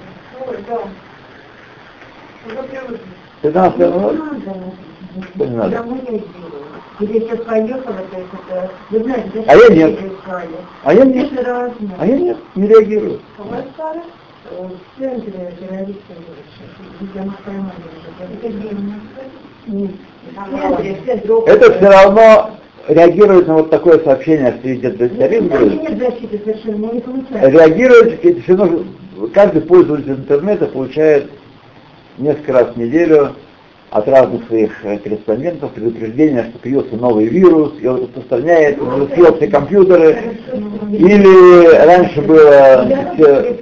15 3.42 3.80
лет 3.80 3.96
назад? 3.96 4.16
Что 5.36 5.46
не 5.46 5.56
надо? 5.56 5.86
А 9.48 9.56
я 9.56 9.68
нет. 9.70 10.00
А 10.84 10.94
я 10.94 11.06
нет. 11.06 11.30
А 11.98 12.06
я 12.06 12.18
нет, 12.18 12.38
не 12.56 12.68
реагирую. 12.68 13.20
В 14.50 15.00
центре 15.00 15.54
террористов, 15.60 16.18
где 17.02 17.22
мы 17.22 17.34
это 21.46 21.72
все 21.74 21.88
равно 21.88 22.50
реагирует 22.88 23.48
на 23.48 23.54
вот 23.56 23.70
такое 23.70 24.00
сообщение, 24.00 24.56
что 24.60 24.74
идет 24.74 24.98
терроризм, 24.98 25.52
реагирует, 27.32 28.42
все 28.44 28.56
равно, 28.56 28.84
каждый 29.34 29.62
пользователь 29.62 30.12
интернета 30.12 30.66
получает 30.66 31.30
несколько 32.20 32.54
раз 32.54 32.74
в 32.74 32.78
неделю 32.78 33.36
от 33.92 34.08
разных 34.08 34.46
своих 34.48 34.86
э, 34.86 34.98
корреспондентов 35.00 35.72
предупреждение, 35.72 36.44
что 36.50 36.60
появился 36.60 36.96
новый 36.96 37.26
вирус, 37.26 37.74
и 37.82 37.88
он 37.88 38.04
распространяет, 38.04 38.80
он 38.80 39.10
съел 39.10 39.36
все 39.36 39.48
компьютеры, 39.48 40.38
или 40.92 41.86
раньше 41.86 42.22
было 42.22 42.86
все, 43.16 43.58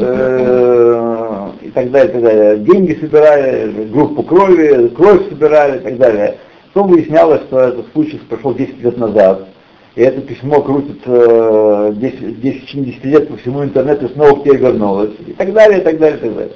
э, 0.00 1.48
и 1.62 1.70
так 1.70 1.90
далее, 1.90 2.10
и 2.10 2.12
так 2.12 2.22
далее. 2.22 2.58
Деньги 2.58 2.98
собирали, 3.00 3.86
группу 3.90 4.22
крови, 4.22 4.88
кровь 4.88 5.28
собирали 5.30 5.78
и 5.78 5.80
так 5.80 5.96
далее. 5.96 6.36
Потом 6.72 6.90
выяснялось, 6.90 7.40
что 7.42 7.60
этот 7.60 7.86
случай 7.92 8.20
прошел 8.28 8.54
10 8.54 8.82
лет 8.82 8.98
назад, 8.98 9.48
и 9.96 10.02
это 10.02 10.20
письмо 10.20 10.62
крутит 10.62 11.02
э, 11.04 11.92
10, 11.94 12.40
10, 12.40 13.04
лет 13.04 13.28
по 13.28 13.36
всему 13.38 13.64
интернету, 13.64 14.08
снова 14.10 14.40
к 14.40 14.44
тебе 14.44 14.56
вернулось, 14.56 15.14
и 15.26 15.32
так 15.32 15.52
далее, 15.52 15.80
и 15.80 15.82
так 15.82 15.98
далее, 15.98 16.18
и 16.18 16.20
так 16.20 16.34
далее. 16.34 16.54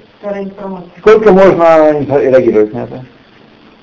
Сколько 0.98 1.32
можно 1.32 2.00
реагировать 2.00 2.72
на 2.72 2.84
это? 2.84 3.04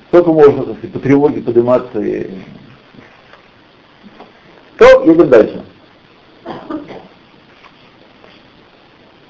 Сколько 0.08 0.32
можно, 0.32 0.64
так 0.64 0.78
сказать, 0.78 0.92
по 0.92 0.98
тревоге 0.98 1.42
подниматься 1.42 2.00
и... 2.00 2.30
То, 4.78 5.04
едем 5.04 5.28
дальше. 5.28 5.64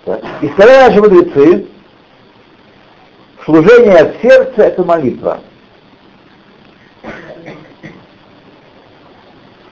Так. 0.05 0.21
И 0.41 0.49
сказали 0.49 0.89
наши 0.89 1.01
мудрецы, 1.01 1.67
служение 3.45 3.97
от 3.99 4.21
сердца– 4.21 4.63
это 4.65 4.85
молитва. 4.85 5.41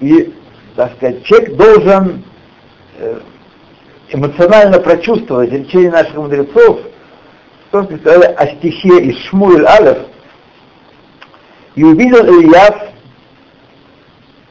и, 0.00 0.34
так 0.74 0.94
сказать, 0.96 1.24
человек 1.24 1.56
должен 1.56 2.24
э, 2.98 3.20
эмоционально 4.10 4.78
прочувствовать 4.80 5.52
речение 5.52 5.90
наших 5.90 6.14
мудрецов, 6.14 6.80
что 7.68 7.84
сказали 7.84 8.24
о 8.24 8.46
стихе 8.56 9.00
из 9.00 9.18
Шмуэль 9.26 9.66
Алеф, 9.66 9.98
и 11.74 11.84
увидел 11.84 12.24
Ильяв, 12.24 12.74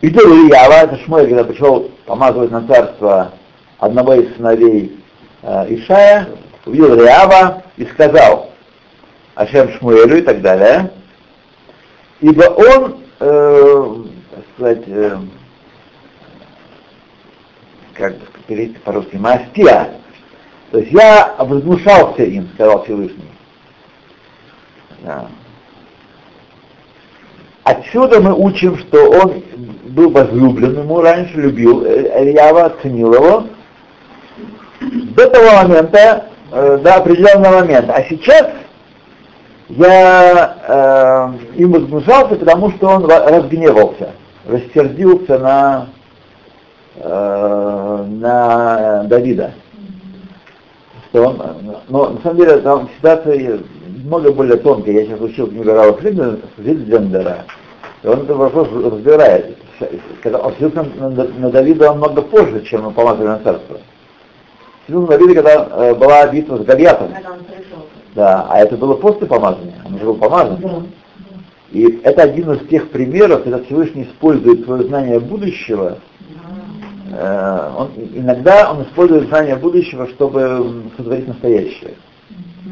видел 0.02 0.28
Ильява, 0.28 0.84
это 0.84 0.98
Шмуэль, 1.06 1.28
когда 1.28 1.44
пришел 1.44 1.92
помазывать 2.06 2.52
на 2.52 2.68
царство 2.68 3.34
одного 3.80 4.16
из 4.16 4.36
сыновей 4.36 5.00
э, 5.42 5.76
Ишая, 5.76 6.28
увидел 6.66 6.96
Ильява 6.96 7.64
и 7.78 7.86
сказал 7.86 8.52
Ашем 9.36 9.72
Шмуэлю 9.74 10.18
и 10.18 10.22
так 10.22 10.42
далее, 10.42 10.92
ибо 12.22 12.44
он 12.44 12.98
э, 13.20 13.96
сказать, 14.56 14.84
э, 14.88 15.18
как 17.94 18.16
перейти 18.48 18.78
по-русски, 18.80 19.16
мастия. 19.16 19.92
То 20.72 20.80
есть 20.80 20.92
я 20.92 21.36
возмущался 21.40 22.24
им, 22.24 22.50
сказал 22.56 22.84
Всевышний. 22.84 23.32
Да. 25.02 25.28
Отсюда 27.64 28.22
мы 28.22 28.34
учим, 28.34 28.78
что 28.78 29.10
он 29.10 29.44
был 29.86 30.12
возлюблен 30.12 30.78
ему 30.78 31.02
раньше, 31.02 31.36
любил 31.36 31.84
Ильява, 31.86 32.76
ценил 32.82 33.14
его. 33.14 33.46
До 34.82 35.30
того 35.30 35.64
момента, 35.64 36.26
э, 36.52 36.78
до 36.84 36.96
определенного 36.96 37.62
момента. 37.62 37.94
А 37.94 38.04
сейчас 38.04 38.52
я 39.70 40.58
э, 40.68 41.60
им 41.60 41.72
возмущался, 41.72 42.36
потому 42.36 42.72
что 42.72 42.88
он 42.88 43.06
разгневался 43.06 44.12
рассердился 44.48 45.40
на, 45.40 45.88
э, 46.98 48.06
на 48.08 49.04
Давида. 49.06 49.54
Что 51.10 51.28
он, 51.28 51.42
но 51.90 52.10
на 52.10 52.22
самом 52.22 52.38
деле 52.38 52.58
там 52.58 52.90
ситуация 52.98 53.60
много 54.06 54.32
более 54.32 54.58
тонкая. 54.58 54.96
Я 54.96 55.06
сейчас 55.06 55.22
учил 55.22 55.48
книгу 55.48 55.72
Рава 55.72 55.94
Фридлендера, 55.94 57.46
и 58.04 58.08
он 58.08 58.22
этот 58.22 58.38
вопрос 58.38 58.68
разбирает. 58.72 59.58
Когда 60.22 60.40
он 60.40 60.54
сидел 60.54 60.72
на, 60.74 61.10
на, 61.10 61.50
Давида 61.50 61.92
он 61.92 61.98
много 61.98 62.22
позже, 62.22 62.64
чем 62.64 62.84
на 62.84 63.40
царство. 63.40 63.78
Сидел 64.88 65.02
на 65.02 65.08
Давида, 65.08 65.34
когда 65.36 65.68
э, 65.70 65.96
была 65.96 66.28
битва 66.28 66.58
с 66.58 66.62
Гольятом. 66.62 67.14
Да, 68.14 68.48
а 68.50 68.60
это 68.60 68.78
было 68.78 68.94
после 68.94 69.28
помазания, 69.28 69.76
он 69.86 69.96
уже 69.96 70.06
был 70.06 70.16
помазан. 70.16 70.88
И 71.76 72.00
это 72.04 72.24
один 72.24 72.50
из 72.54 72.66
тех 72.70 72.90
примеров, 72.90 73.44
когда 73.44 73.60
Всевышний 73.64 74.04
использует 74.04 74.64
свое 74.64 74.88
знание 74.88 75.20
будущего. 75.20 75.98
Э, 77.12 77.70
он, 77.78 77.90
иногда 78.14 78.72
он 78.72 78.84
использует 78.84 79.28
знание 79.28 79.58
будущего, 79.58 80.08
чтобы 80.08 80.84
сотворить 80.96 81.28
настоящее. 81.28 81.96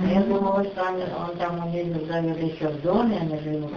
Я 0.09 0.21
думала, 0.21 0.63
что 0.63 0.83
он, 0.83 1.37
там 1.37 1.67
умеет 1.67 1.87
зовет 2.07 2.37
еще 2.43 2.69
в 2.69 2.81
доме, 2.81 3.19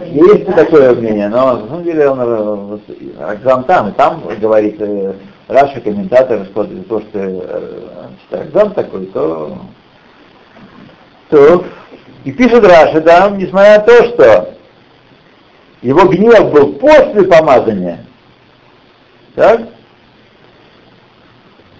Есть 0.05 0.45
такое 0.45 0.95
мнение, 0.95 1.27
но 1.27 1.57
на 1.57 1.67
самом 1.67 1.83
деле 1.83 2.09
он 2.09 2.81
Акзам 3.19 3.65
там, 3.65 3.89
и 3.89 3.91
там 3.91 4.23
говорит 4.39 4.77
э, 4.79 5.13
Раша, 5.49 5.81
комментатор, 5.81 6.45
что 6.45 6.63
то, 6.63 7.01
что 7.01 7.19
э, 7.19 7.89
Акзам 8.31 8.71
такой, 8.71 9.07
то, 9.07 9.57
то 11.29 11.65
и 12.23 12.31
пишет 12.31 12.65
Раша, 12.65 13.01
да, 13.01 13.29
несмотря 13.29 13.79
на 13.79 13.83
то, 13.83 14.03
что 14.05 14.56
его 15.81 16.07
гнев 16.07 16.51
был 16.51 16.73
после 16.73 17.23
помазания, 17.23 18.05
так? 19.35 19.61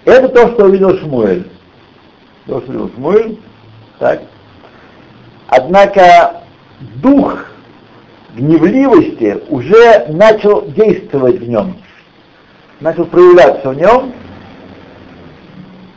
Это 0.04 0.28
то, 0.28 0.48
что 0.52 0.66
увидел 0.66 0.96
Шмуэль. 0.98 1.46
То, 2.46 2.60
что 2.60 2.70
увидел 2.70 2.90
Шмуэль, 2.94 3.38
так? 3.98 4.22
Однако 5.48 6.42
дух 7.02 7.46
гневливости 8.34 9.42
уже 9.48 10.06
начал 10.08 10.66
действовать 10.68 11.40
в 11.40 11.48
нем, 11.48 11.76
начал 12.80 13.06
проявляться 13.06 13.70
в 13.70 13.76
нем, 13.76 14.12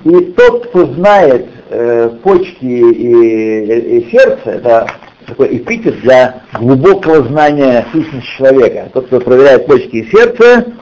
и 0.04 0.32
тот, 0.32 0.68
кто 0.68 0.88
знает 0.94 1.48
э, 1.70 2.10
почки 2.24 2.66
и, 2.66 2.80
и, 2.80 4.00
и 4.00 4.12
сердце, 4.12 4.52
это 4.52 4.88
такой 5.32 5.58
эпитет 5.58 6.02
для 6.02 6.42
глубокого 6.54 7.24
знания 7.24 7.86
сущности 7.92 8.30
человека. 8.38 8.90
Тот, 8.94 9.08
кто 9.08 9.22
проверяет 9.22 9.66
почки 9.66 9.98
и 9.98 10.12
сердце, 10.12 10.74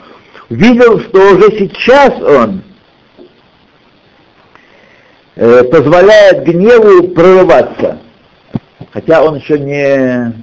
видел, 0.50 1.00
что 1.02 1.36
уже 1.36 1.52
сейчас 1.58 2.20
он 2.20 2.64
э, 5.36 5.64
позволяет 5.66 6.44
гневу 6.46 7.10
прорываться. 7.10 8.00
Хотя 8.92 9.24
он 9.24 9.36
еще 9.36 9.60
не... 9.60 10.34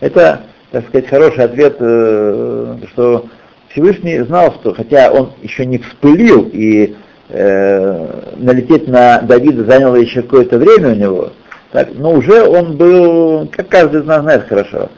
Это 0.00 0.42
так 0.70 0.86
сказать, 0.88 1.08
хороший 1.08 1.44
ответ, 1.44 1.76
э, 1.80 2.76
что 2.92 3.24
Всевышний 3.70 4.18
знал, 4.18 4.52
что 4.60 4.74
хотя 4.74 5.10
он 5.10 5.32
еще 5.42 5.64
не 5.64 5.78
вспылил 5.78 6.50
и 6.52 6.94
э, 7.30 8.34
налететь 8.36 8.86
на 8.86 9.22
Давида 9.22 9.64
заняло 9.64 9.96
еще 9.96 10.20
какое-то 10.20 10.58
время 10.58 10.90
у 10.90 10.94
него, 10.94 11.32
так, 11.72 11.88
но 11.94 12.12
уже 12.12 12.42
он 12.42 12.76
был, 12.76 13.48
как 13.48 13.68
каждый 13.68 14.00
из 14.00 14.06
нас 14.06 14.22
знает 14.22 14.46
хорошо, 14.48 14.88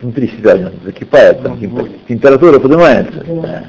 внутри 0.00 0.28
себя 0.28 0.70
закипает, 0.84 1.42
там, 1.42 1.58
температура 2.08 2.58
поднимается. 2.58 3.24
Да. 3.26 3.64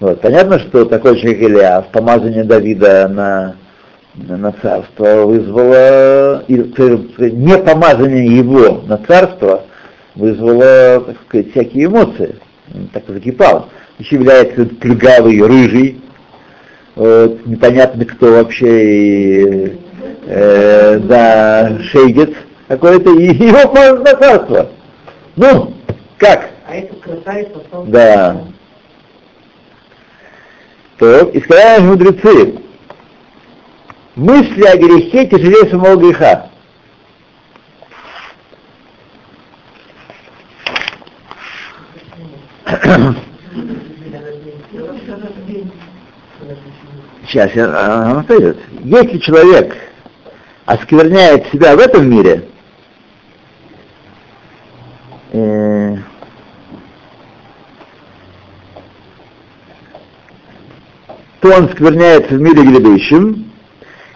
Вот. 0.00 0.20
Понятно, 0.20 0.58
что 0.58 0.84
такой 0.84 1.18
человек 1.18 1.42
Илья, 1.42 1.84
помазание 1.92 2.44
Давида 2.44 3.08
на, 3.08 3.56
на 4.14 4.52
царство 4.52 5.24
вызвало, 5.24 6.44
и, 6.48 6.54
не 6.56 7.58
помазание 7.58 8.36
его 8.36 8.82
на 8.86 8.98
царство 8.98 9.62
вызвало, 10.14 11.00
так 11.06 11.16
сказать, 11.26 11.50
всякие 11.52 11.86
эмоции. 11.86 12.36
Он 12.74 12.88
так 12.88 13.04
закипал. 13.06 13.68
Еще 13.98 14.16
является 14.16 14.64
плюгавый, 14.64 15.40
рыжий, 15.40 16.00
вот, 16.96 17.46
непонятно 17.46 18.04
кто 18.04 18.32
вообще, 18.32 18.94
и, 18.94 19.78
э, 20.26 20.98
да, 21.00 21.78
шейгец 21.90 22.34
какой-то, 22.68 23.10
и 23.10 23.34
его 23.46 23.68
помазано 23.68 24.00
на 24.00 24.16
царство. 24.16 24.70
Ну, 25.36 25.74
как? 26.18 26.50
А 26.66 26.76
эту 26.76 26.94
красавицу 26.96 27.62
Да. 27.86 28.44
Так, 30.98 31.34
и 31.34 31.40
сказали 31.40 31.82
мудрецы, 31.82 32.54
мысли 34.14 34.64
о 34.64 34.76
грехе 34.76 35.26
тяжелее 35.26 35.68
самого 35.70 35.96
греха. 35.96 36.50
Сейчас 47.26 47.52
я 47.54 47.66
она 47.66 48.24
Если 48.84 49.18
человек 49.18 49.74
оскверняет 50.66 51.46
себя 51.48 51.76
в 51.76 51.78
этом 51.78 52.08
мире, 52.08 52.48
э, 55.32 55.96
то 61.40 61.48
он 61.50 61.68
скверняется 61.70 62.34
в 62.34 62.40
мире 62.40 62.62
грядущем, 62.62 63.50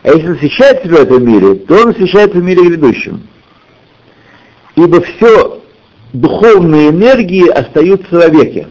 а 0.03 0.09
если 0.09 0.35
освещает 0.35 0.83
себя 0.83 0.99
в 0.99 1.03
этом 1.03 1.25
мире, 1.25 1.55
то 1.57 1.83
он 1.83 1.89
освещается 1.91 2.39
в 2.39 2.43
мире 2.43 2.63
грядущем. 2.63 3.27
Ибо 4.77 5.03
все 5.03 5.61
духовные 6.13 6.91
энергии 6.91 7.49
остаются 7.49 8.09
в 8.09 8.33
веке, 8.33 8.69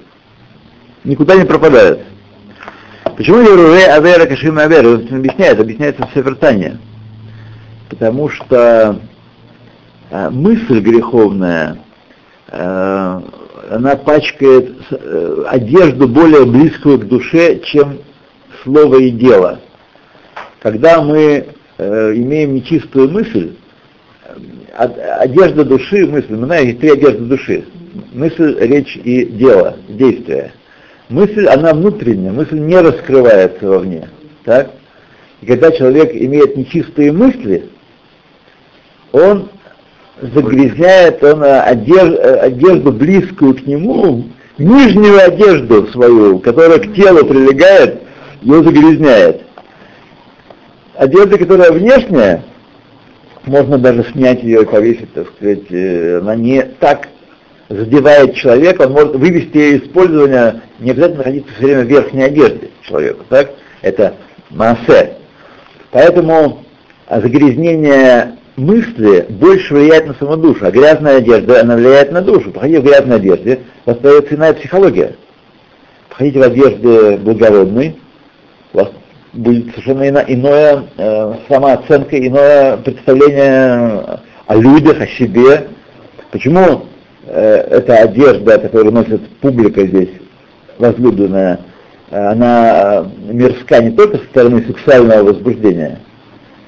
никуда 1.03 1.35
не 1.35 1.45
пропадают. 1.45 2.01
Почему 3.15 3.39
я 3.39 3.45
говорю 3.45 3.73
Авера 3.73 4.25
Кашима 4.25 4.63
Авера? 4.63 4.89
Он 4.89 5.07
объясняет, 5.11 5.59
объясняется 5.59 6.07
в 6.07 6.13
Севертане. 6.13 6.79
Потому 7.89 8.29
что 8.29 8.99
а, 10.09 10.29
мысль 10.29 10.79
греховная, 10.79 11.77
а, 12.49 13.23
она 13.69 13.95
пачкает 13.95 14.71
а, 14.91 15.45
одежду 15.49 16.07
более 16.07 16.45
близкую 16.45 16.99
к 16.99 17.07
душе, 17.07 17.59
чем 17.59 17.99
слово 18.63 18.97
и 18.97 19.11
дело. 19.11 19.59
Когда 20.61 21.01
мы 21.01 21.45
э, 21.77 22.13
имеем 22.15 22.55
нечистую 22.55 23.09
мысль, 23.09 23.53
одежда 24.75 25.63
души, 25.63 26.05
мысль, 26.05 26.33
мы 26.35 26.45
знаем, 26.45 26.77
три 26.77 26.89
одежды 26.89 27.25
души. 27.25 27.65
Мысль, 28.11 28.57
речь 28.59 28.99
и 29.01 29.25
дело, 29.25 29.77
действие. 29.87 30.51
Мысль, 31.09 31.47
она 31.47 31.73
внутренняя, 31.73 32.31
мысль 32.31 32.59
не 32.59 32.77
раскрывается 32.77 33.67
вовне. 33.67 34.09
Так? 34.43 34.71
И 35.41 35.45
когда 35.45 35.71
человек 35.71 36.13
имеет 36.13 36.57
нечистые 36.57 37.11
мысли, 37.11 37.69
он 39.11 39.49
загрязняет 40.21 41.23
он 41.23 41.43
одежду, 41.43 42.17
одежду 42.41 42.91
близкую 42.91 43.55
к 43.55 43.65
нему, 43.67 44.25
нижнюю 44.57 45.23
одежду 45.23 45.87
свою, 45.87 46.39
которая 46.39 46.79
к 46.79 46.93
телу 46.95 47.25
прилегает, 47.25 48.01
его 48.41 48.63
загрязняет. 48.63 49.43
Одежда, 50.95 51.37
которая 51.37 51.71
внешняя, 51.71 52.43
можно 53.45 53.77
даже 53.77 54.03
снять 54.11 54.43
ее 54.43 54.63
и 54.63 54.65
повесить, 54.65 55.13
так 55.13 55.27
сказать, 55.35 55.71
э, 55.71 56.19
она 56.19 56.35
не 56.35 56.63
так 56.63 57.07
задевает 57.69 58.35
человека, 58.35 58.83
он 58.83 58.93
может 58.93 59.15
вывести 59.15 59.57
ее 59.57 59.77
использования, 59.79 60.61
не 60.79 60.91
обязательно 60.91 61.19
находиться 61.19 61.53
все 61.53 61.65
время 61.65 61.83
в 61.83 61.87
верхней 61.87 62.23
одежде 62.23 62.69
человека, 62.81 63.23
так? 63.29 63.51
Это 63.81 64.15
массе. 64.49 65.13
Поэтому 65.91 66.63
загрязнение 67.09 68.37
мысли 68.57 69.25
больше 69.29 69.73
влияет 69.73 70.07
на 70.07 70.13
саму 70.15 70.35
душу, 70.35 70.65
а 70.65 70.71
грязная 70.71 71.17
одежда, 71.17 71.61
она 71.61 71.75
влияет 71.75 72.11
на 72.11 72.21
душу. 72.21 72.51
Походите 72.51 72.81
в 72.81 72.83
грязной 72.83 73.17
одежде, 73.17 73.59
остается 73.85 74.35
иная 74.35 74.53
психология. 74.53 75.15
Походите 76.09 76.39
в 76.39 76.43
одежде 76.43 77.17
благородной, 77.17 77.95
у 78.73 78.77
вас 78.77 78.89
будет 79.33 79.69
совершенно 79.71 80.03
ино, 80.09 80.23
иное 80.27 80.83
э, 80.97 81.33
самооценка, 81.47 82.27
иное 82.27 82.77
представление 82.77 84.19
о 84.47 84.55
людях, 84.55 84.99
о 85.01 85.07
себе. 85.07 85.67
Почему 86.31 86.85
э, 87.25 87.67
эта 87.69 87.97
одежда, 87.97 88.57
которую 88.57 88.93
носит 88.93 89.27
публика 89.39 89.85
здесь, 89.85 90.09
возлюбленная, 90.79 91.59
э, 92.09 92.17
она 92.17 93.05
э, 93.27 93.33
мерзка 93.33 93.83
не 93.83 93.91
только 93.91 94.17
со 94.17 94.23
стороны 94.25 94.63
сексуального 94.65 95.25
возбуждения, 95.25 95.99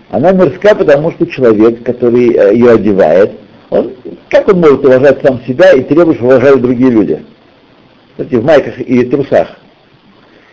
она 0.10 0.32
мерзка, 0.32 0.76
потому 0.76 1.12
что 1.12 1.28
человек, 1.28 1.84
который 1.84 2.34
э, 2.34 2.54
ее 2.54 2.72
одевает, 2.72 3.32
он, 3.70 3.94
как 4.30 4.48
он 4.48 4.60
может 4.60 4.84
уважать 4.84 5.22
сам 5.22 5.42
себя 5.46 5.72
и 5.72 5.84
требовать, 5.84 6.18
что 6.18 6.26
уважают 6.26 6.62
другие 6.62 6.90
люди? 6.90 7.24
Знаете, 8.16 8.38
в 8.40 8.46
майках 8.46 8.80
и 8.80 9.04
трусах. 9.06 9.48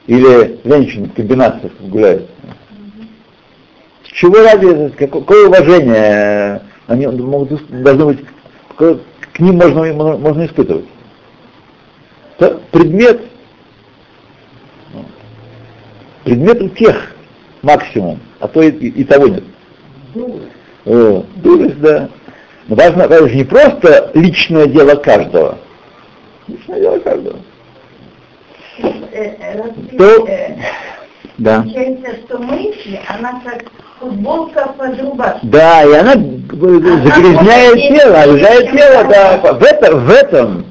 Или 0.07 0.61
женщины 0.62 1.09
в 1.09 1.14
комбинациях 1.14 1.73
гуляют. 1.81 2.29
С 4.05 4.09
чего 4.12 4.37
ради, 4.42 4.90
какое 4.90 5.49
уважение 5.49 6.62
они 6.87 7.07
могут, 7.07 7.66
должны 7.83 8.05
быть, 8.07 8.19
к 8.77 9.40
ним 9.40 9.57
можно, 9.57 9.92
можно 9.92 10.47
испытывать? 10.47 10.85
Это 12.38 12.61
предмет, 12.71 13.23
предмет 16.25 16.61
у 16.62 16.69
тех 16.69 17.15
максимум, 17.66 18.20
а 18.40 18.48
то 18.48 18.62
и, 18.62 18.70
и, 18.70 19.05
того 19.05 19.29
нет. 19.29 19.44
Дурость, 20.85 21.81
да. 21.81 22.09
Но 22.68 22.76
важно, 22.76 23.02
это 23.02 23.29
же 23.29 23.35
не 23.35 23.44
просто 23.44 24.11
личное 24.14 24.66
дело 24.66 24.94
каждого. 24.94 25.59
Личное 26.48 26.81
дело 26.81 26.98
каждого. 27.00 27.38
Э, 28.79 28.90
э, 29.12 29.96
то, 29.98 30.26
да. 31.38 31.62
Получается, 31.62 32.16
что 32.24 32.38
мысли, 32.38 33.00
она 33.09 33.40
как 33.44 33.64
футболка 33.98 34.74
под 34.79 35.00
рубашкой. 35.00 35.50
Да, 35.50 35.85
и 35.85 35.92
она, 35.92 36.12
загрязняет 36.12 37.98
тело, 37.98 38.20
обижает 38.20 38.70
тело, 38.70 39.05
да. 39.09 39.52
В 39.55 39.62
этом, 39.62 40.05
в 40.05 40.11
этом, 40.11 40.66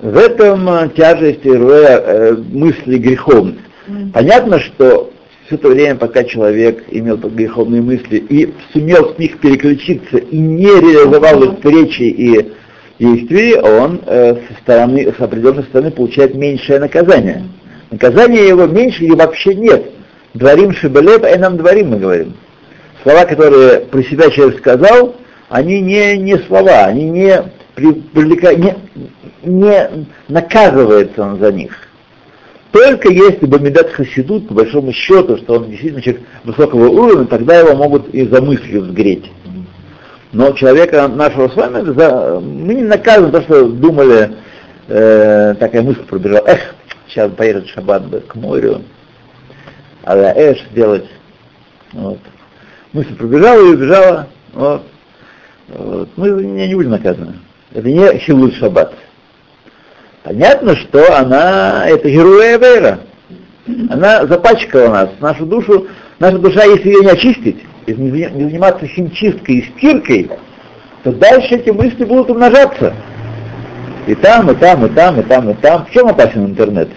в 0.00 0.16
этом 0.16 0.68
э, 0.68 0.88
тяжесть 0.90 1.44
э, 1.44 2.36
мысли 2.52 2.98
греховных. 2.98 3.60
Mm. 3.88 4.12
Понятно, 4.12 4.60
что 4.60 5.10
все 5.46 5.56
то 5.56 5.68
время, 5.68 5.94
пока 5.94 6.24
человек 6.24 6.84
имел 6.90 7.16
греховные 7.16 7.80
мысли 7.80 8.18
и 8.18 8.52
сумел 8.72 9.14
с 9.14 9.18
них 9.18 9.38
переключиться 9.38 10.18
и 10.18 10.38
не 10.38 10.66
реализовал 10.66 11.42
их 11.44 11.64
речи 11.64 12.02
и 12.02 12.52
действий, 12.98 13.54
он 13.54 14.00
э, 14.06 14.34
со, 14.34 14.60
стороны, 14.62 15.12
с 15.16 15.20
определенной 15.20 15.62
стороны 15.64 15.90
получает 15.92 16.34
меньшее 16.34 16.80
наказание. 16.80 17.44
Наказание 17.90 18.48
его 18.48 18.66
меньше 18.66 19.04
или 19.04 19.14
вообще 19.14 19.54
нет. 19.54 19.84
Дворим 20.34 20.72
шибалеп, 20.72 21.24
а 21.24 21.38
нам 21.38 21.56
дворим, 21.56 21.90
мы 21.90 21.98
говорим. 21.98 22.34
Слова, 23.02 23.24
которые 23.24 23.80
про 23.80 24.02
себя 24.02 24.30
человек 24.30 24.58
сказал, 24.58 25.14
они 25.48 25.80
не, 25.80 26.18
не 26.18 26.38
слова, 26.38 26.86
они 26.86 27.08
не, 27.08 27.44
привлека, 27.76 28.54
не, 28.56 28.74
не 29.44 30.06
наказывается 30.28 31.22
он 31.22 31.38
за 31.38 31.52
них. 31.52 31.85
Только 32.76 33.08
если 33.08 33.46
Бамидат 33.46 33.90
Хасидут, 33.92 34.48
по 34.48 34.54
большому 34.54 34.92
счету, 34.92 35.38
что 35.38 35.54
он 35.54 35.70
действительно 35.70 36.02
человек 36.02 36.24
высокого 36.44 36.88
уровня, 36.90 37.24
тогда 37.24 37.58
его 37.58 37.74
могут 37.74 38.06
и 38.10 38.28
за 38.28 38.42
мыслью 38.42 38.84
сгреть. 38.84 39.32
Но 40.32 40.52
человека 40.52 41.08
нашего 41.08 41.48
с 41.48 41.56
вами, 41.56 41.90
за, 41.94 42.38
мы 42.38 42.74
не 42.74 42.82
наказываем 42.82 43.32
то, 43.32 43.40
что 43.40 43.66
думали, 43.66 44.32
э, 44.88 45.54
такая 45.58 45.80
мысль 45.80 46.02
пробежала, 46.02 46.44
эх, 46.46 46.74
сейчас 47.08 47.32
поедет 47.32 47.66
шаббат 47.68 48.02
к 48.28 48.34
морю, 48.34 48.82
а 50.02 50.14
эш 50.36 50.58
делать. 50.74 51.06
Вот. 51.94 52.18
Мысль 52.92 53.14
пробежала 53.14 53.58
и 53.58 53.74
убежала, 53.74 54.26
вот. 54.52 54.82
Вот. 55.68 56.10
Мы 56.16 56.28
не, 56.28 56.68
не 56.68 56.74
будем 56.74 56.90
наказаны. 56.90 57.36
Это 57.72 57.88
не 57.88 58.18
Хилут 58.18 58.54
Шаббат. 58.56 58.92
Понятно, 60.26 60.74
что 60.74 61.16
она, 61.16 61.86
это 61.86 62.10
героя 62.10 62.56
Эвера. 62.56 62.98
Она 63.88 64.26
запачкала 64.26 64.88
нас, 64.88 65.10
нашу 65.20 65.46
душу, 65.46 65.86
наша 66.18 66.38
душа, 66.38 66.64
если 66.64 66.88
ее 66.88 67.00
не 67.02 67.10
очистить, 67.10 67.64
не 67.86 67.94
заниматься 68.22 68.88
химчисткой 68.88 69.58
и 69.58 69.70
стиркой, 69.70 70.28
то 71.04 71.12
дальше 71.12 71.54
эти 71.54 71.70
мысли 71.70 72.04
будут 72.04 72.30
умножаться. 72.30 72.92
И 74.08 74.16
там, 74.16 74.50
и 74.50 74.56
там, 74.56 74.84
и 74.86 74.88
там, 74.88 75.20
и 75.20 75.22
там, 75.22 75.50
и 75.50 75.54
там. 75.54 75.86
В 75.86 75.92
чем 75.92 76.08
опасен 76.08 76.46
интернет? 76.46 76.88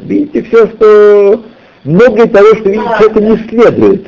Видите 0.00 0.44
все, 0.44 0.66
что 0.68 1.44
многое 1.84 2.28
того, 2.28 2.48
что 2.54 2.70
видите, 2.70 2.94
это 3.00 3.20
не 3.20 3.36
следует. 3.46 4.06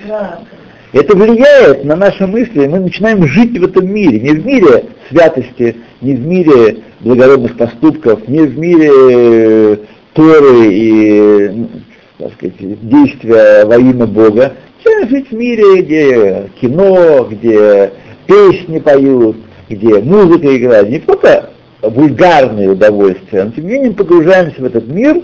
Это 0.92 1.16
влияет 1.16 1.84
на 1.84 1.96
наши 1.96 2.26
мысли, 2.26 2.66
мы 2.66 2.78
начинаем 2.78 3.26
жить 3.26 3.58
в 3.58 3.64
этом 3.64 3.92
мире, 3.92 4.20
не 4.20 4.30
в 4.30 4.46
мире 4.46 4.84
святости, 5.08 5.76
не 6.00 6.14
в 6.14 6.26
мире 6.26 6.78
благородных 7.00 7.56
поступков, 7.56 8.26
не 8.28 8.40
в 8.40 8.58
мире 8.58 8.90
э, 8.92 9.76
Торы 10.14 10.68
и 10.72 11.66
так 12.18 12.32
сказать, 12.34 12.88
действия 12.88 13.64
во 13.66 13.76
имя 13.76 14.06
Бога. 14.06 14.54
Начинаем 14.78 15.08
жить 15.08 15.30
в 15.30 15.34
мире, 15.34 15.82
где 15.82 16.50
кино, 16.60 17.26
где 17.30 17.92
песни 18.26 18.78
поют, 18.78 19.36
где 19.68 19.98
музыка 19.98 20.56
играет, 20.56 20.88
не 20.88 21.00
просто 21.00 21.50
вульгарные 21.82 22.70
удовольствия, 22.70 23.44
но 23.44 23.50
тем 23.50 23.66
не 23.66 23.72
менее 23.72 23.92
погружаемся 23.92 24.60
в 24.60 24.64
этот 24.64 24.86
мир, 24.86 25.20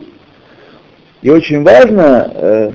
и 1.22 1.30
очень 1.30 1.62
важно, 1.62 2.30
э, 2.34 2.72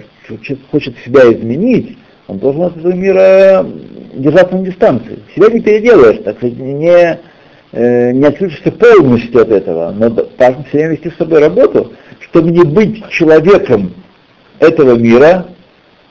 хочет 0.72 0.96
себя 1.06 1.32
изменить, 1.32 1.98
он 2.28 2.40
должен 2.40 2.64
от 2.64 2.78
этого 2.78 2.94
мира 2.94 3.66
держаться 4.14 4.56
на 4.56 4.66
дистанции. 4.66 5.20
Себя 5.36 5.50
не 5.50 5.62
переделаешь, 5.62 6.22
так 6.24 6.38
сказать, 6.38 6.58
не, 6.58 7.20
э, 7.72 8.12
не 8.12 8.26
отключишься 8.26 8.72
полностью 8.72 9.42
от 9.42 9.50
этого, 9.50 9.92
но 9.92 10.10
важно 10.38 10.64
все 10.66 10.78
время 10.78 10.92
вести 10.94 11.10
с 11.10 11.18
собой 11.18 11.40
работу, 11.40 11.94
чтобы 12.20 12.52
не 12.52 12.64
быть 12.64 13.08
человеком 13.10 13.94
этого 14.60 14.96
мира, 14.96 15.46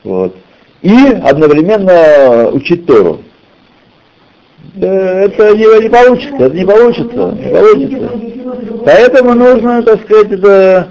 вот, 0.03 0.35
и 0.81 0.95
одновременно 1.23 2.49
учить 2.49 2.85
Тору. 2.85 3.21
Это 4.75 5.55
не, 5.55 5.83
не 5.83 5.89
получится, 5.89 6.35
это 6.39 6.55
не 6.55 6.65
получится, 6.65 7.31
не 7.31 7.51
получится. 7.51 8.11
Поэтому 8.85 9.33
нужно, 9.33 9.83
так 9.83 10.01
сказать, 10.03 10.31
это 10.31 10.87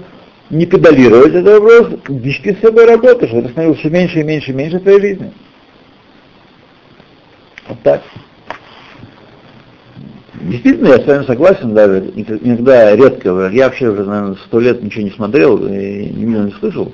не 0.49 0.65
педалировать 0.65 1.33
этот 1.33 1.59
вопрос, 1.59 1.99
вести 2.07 2.53
с 2.53 2.59
собой 2.59 2.85
работу, 2.85 3.27
чтобы 3.27 3.41
это 3.41 3.49
становилось 3.49 3.79
все 3.79 3.89
меньше 3.89 4.19
и 4.19 4.23
меньше 4.23 4.51
и 4.51 4.53
меньше 4.53 4.79
в 4.79 4.83
твоей 4.83 5.01
жизни. 5.01 5.31
Вот 7.67 7.79
так. 7.83 8.01
Действительно, 10.41 10.89
я 10.89 10.99
с 10.99 11.05
вами 11.05 11.25
согласен, 11.25 11.73
даже 11.73 12.11
иногда 12.15 12.95
редко, 12.95 13.49
я 13.51 13.65
вообще 13.65 13.89
уже, 13.89 14.05
наверное, 14.05 14.37
сто 14.45 14.59
лет 14.59 14.81
ничего 14.81 15.03
не 15.03 15.11
смотрел 15.11 15.57
и 15.67 16.09
ни 16.09 16.25
не 16.25 16.51
слышал, 16.51 16.93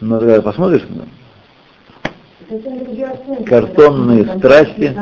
но 0.00 0.18
когда 0.18 0.40
посмотришь, 0.40 0.82
картонные 3.44 4.24
страсти, 4.38 4.96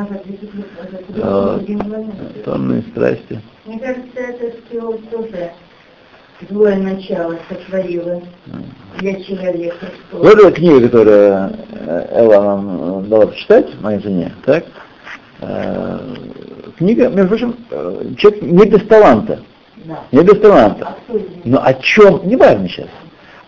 картонные 1.15 2.81
страсти. 2.91 3.41
Мне 3.65 3.79
кажется, 3.79 4.19
это 4.19 4.57
все 4.67 4.91
тоже 5.11 5.51
злое 6.41 6.77
начало 6.77 7.37
сотворило 7.49 8.21
для 8.97 9.23
человека. 9.23 9.87
Вот 10.11 10.33
эта 10.33 10.51
книга, 10.51 10.81
которую 10.81 11.53
э, 11.71 12.07
Элла 12.11 12.41
нам 12.41 13.09
дала 13.09 13.27
почитать, 13.27 13.67
моей 13.81 14.01
жене, 14.01 14.33
так? 14.45 14.65
Э, 15.41 15.99
книга, 16.77 17.09
между 17.09 17.29
прочим, 17.29 17.55
э, 17.71 18.13
человек 18.17 18.41
не 18.41 18.65
без 18.65 18.87
таланта. 18.87 19.41
Да. 19.85 19.99
Не 20.11 20.23
без 20.23 20.39
таланта. 20.39 20.95
Но 21.43 21.63
о 21.63 21.73
чем, 21.75 22.27
не 22.27 22.35
важно 22.35 22.67
сейчас, 22.67 22.89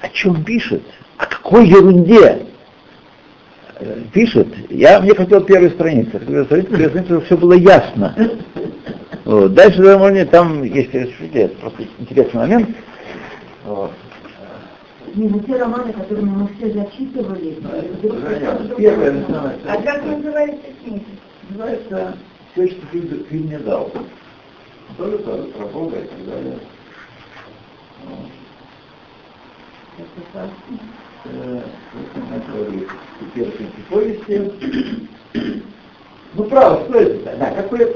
о 0.01 0.09
чем 0.09 0.43
пишет, 0.43 0.83
о 1.17 1.25
какой 1.25 1.67
ерунде 1.67 2.45
пишет. 4.13 4.47
Я, 4.69 4.99
мне 4.99 5.13
хотел 5.13 5.41
первую 5.41 5.71
страницу. 5.71 6.11
Первую 6.19 6.45
страницу, 6.45 6.69
первую 6.69 6.89
страницу 6.89 7.25
все 7.25 7.37
было 7.37 7.53
ясно. 7.53 8.15
Вот. 9.27 9.53
Дальше 9.55 9.83
довольно 9.83 10.25
там 10.25 10.63
есть, 10.63 10.89
смотрите, 10.89 11.49
просто 11.59 11.83
интересный 11.99 12.39
момент. 12.39 12.69
Вот. 13.65 13.91
Не, 15.15 15.27
ну 15.27 15.41
те 15.41 15.57
романы, 15.57 15.91
которые 15.91 16.27
мы 16.27 16.47
все 16.55 16.71
зачитывали. 16.71 17.57
Первое, 18.77 19.25
а 19.67 19.81
как 19.81 20.05
называется 20.05 20.67
книга? 20.81 21.03
Называется 21.49 22.17
«Все, 22.53 22.67
что 22.69 22.81
ты, 22.93 23.01
ты 23.01 23.35
мне 23.35 23.59
дал». 23.59 23.91
Тоже 24.97 25.17
про, 25.17 25.33
про 25.33 25.65
Бога 25.73 25.97
и 25.97 26.07
так 26.07 26.25
далее. 26.25 26.59
Первые 33.33 33.69
повести. 33.89 34.51
Ну, 36.33 36.43
право, 36.45 36.85
что 36.85 36.99
это? 36.99 37.35
Да, 37.37 37.51
какой 37.51 37.93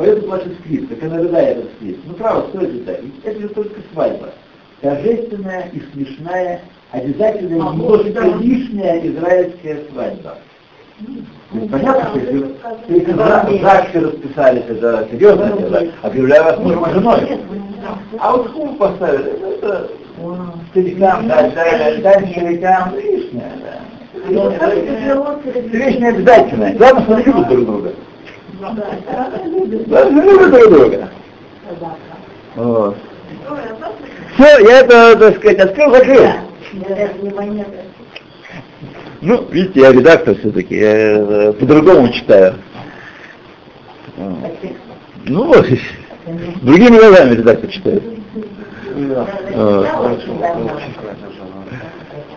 Поэтому 0.00 0.28
плачет 0.28 0.52
скрип, 0.60 0.88
как 0.88 1.02
она 1.02 1.18
рыдает 1.20 1.58
этот 1.58 1.72
скрип. 1.74 1.98
Ну 2.06 2.14
право, 2.14 2.48
что 2.48 2.62
это 2.62 2.78
так? 2.86 3.00
Это 3.22 3.40
же 3.40 3.48
только 3.50 3.80
свадьба. 3.92 4.30
Торжественная 4.80 5.70
и 5.74 5.82
смешная, 5.92 6.62
обязательно 6.90 7.68
а 7.68 7.74
немножко 7.74 8.28
лишняя 8.38 9.06
израильская 9.06 9.82
свадьба. 9.92 10.38
Ну, 11.52 11.68
понятно, 11.68 12.18
что 12.18 12.18
если 12.88 13.12
только 13.12 13.58
ЗАГСе 13.62 13.98
расписались, 13.98 14.62
это 14.68 15.06
серьезное 15.12 15.52
дело, 15.52 15.82
объявляю 16.00 16.44
вас 16.44 16.58
мужем 16.60 16.86
и 16.86 16.92
женой. 16.94 17.38
А 18.18 18.36
вот 18.36 18.52
хум 18.52 18.76
поставили, 18.76 19.32
это 19.52 19.90
старикам, 20.70 21.28
да, 21.28 21.50
да, 21.50 21.96
да, 22.00 22.20
старикам 22.20 22.94
лишнее, 22.94 23.52
да. 23.62 23.80
Лишнее 25.72 26.08
обязательное. 26.08 26.74
Главное, 26.74 27.02
что 27.02 27.14
они 27.16 27.24
любят 27.24 27.48
друг 27.48 27.66
друга. 27.66 27.92
Да, 28.60 30.10
любят 30.10 30.50
друг 30.50 30.70
друга. 30.70 31.08
Вот. 32.56 32.96
Все, 34.34 34.58
я 34.64 34.80
это, 34.80 35.16
так 35.16 35.36
сказать, 35.36 35.58
открыл, 35.60 35.90
закрыл. 35.92 36.26
Ну, 39.22 39.46
видите, 39.50 39.80
я 39.80 39.92
редактор 39.92 40.34
все-таки, 40.38 40.76
я 40.76 40.92
э, 40.92 41.52
по-другому 41.52 42.08
читаю. 42.12 42.54
Ну, 45.26 45.44
вот, 45.44 45.66
другими 46.62 46.96
глазами 46.96 47.34
редактор 47.34 47.70
читает. 47.70 48.02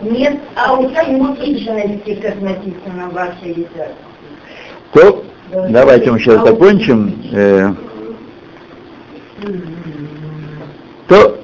Нет, 0.02 0.40
а 0.54 0.74
у 0.74 0.84
аутентичности, 0.84 2.14
как 2.16 2.40
написано 2.40 3.08
в 3.08 3.14
вашей 3.14 3.54
редакции. 3.54 3.94
Давайте 5.54 6.10
мы 6.10 6.18
сейчас 6.18 6.44
закончим. 6.44 7.14
Э, 7.32 7.72
то 11.06 11.38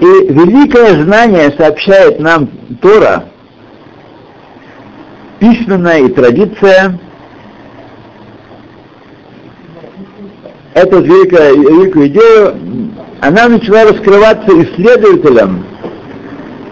и 0.00 0.32
великое 0.32 1.04
знание 1.04 1.54
сообщает 1.56 2.18
нам 2.18 2.48
Тора, 2.82 3.26
письменная 5.38 6.00
и 6.00 6.08
традиция, 6.08 6.98
эту 10.74 11.02
великую, 11.02 11.62
великую 11.62 12.08
идею, 12.08 12.56
она 13.20 13.48
начала 13.48 13.84
раскрываться 13.84 14.50
исследователям 14.62 15.64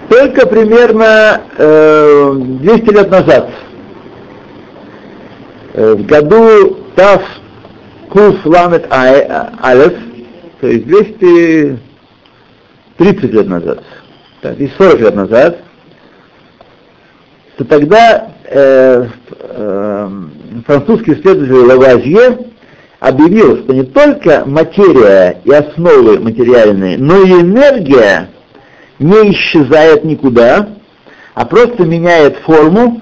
только 0.09 0.47
примерно 0.47 1.43
э, 1.57 2.33
200 2.35 2.91
лет 2.91 3.11
назад, 3.11 3.51
э, 5.75 5.95
в 5.95 6.07
году 6.07 6.79
Тав 6.95 7.23
Куф 8.11 8.45
Ламет 8.45 8.87
Алеф, 8.93 9.95
то 10.61 10.69
есть 10.69 10.87
230 10.87 11.79
лет 13.25 13.49
назад, 13.49 13.83
так, 14.41 14.61
и 14.61 14.71
40 14.79 15.01
лет 15.01 15.15
назад, 15.15 15.59
то 17.57 17.65
тогда 17.65 18.33
э, 18.45 19.07
э, 19.41 20.09
французский 20.67 21.15
исследователь 21.15 21.55
Лавазье 21.55 22.39
объявил, 23.01 23.59
что 23.59 23.73
не 23.73 23.85
только 23.85 24.45
материя 24.47 25.41
и 25.45 25.51
основы 25.53 26.19
материальные, 26.19 26.99
но 26.99 27.23
и 27.23 27.31
энергия 27.33 28.29
не 28.99 29.33
исчезает 29.33 30.05
никуда, 30.05 30.69
а 31.35 31.45
просто 31.45 31.85
меняет 31.85 32.39
форму. 32.39 33.01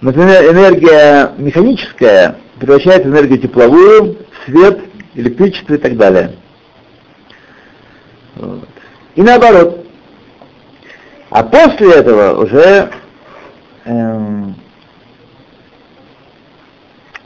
Например, 0.00 0.50
энергия 0.50 1.32
механическая 1.38 2.36
превращается 2.58 3.08
в 3.08 3.12
энергию 3.12 3.38
тепловую, 3.38 4.18
свет, 4.44 4.80
электричество 5.14 5.74
и 5.74 5.78
так 5.78 5.96
далее. 5.96 6.36
Вот. 8.36 8.68
И 9.14 9.22
наоборот. 9.22 9.86
А 11.30 11.42
после 11.44 11.92
этого 11.92 12.42
уже 12.42 12.90
эм, 13.86 14.54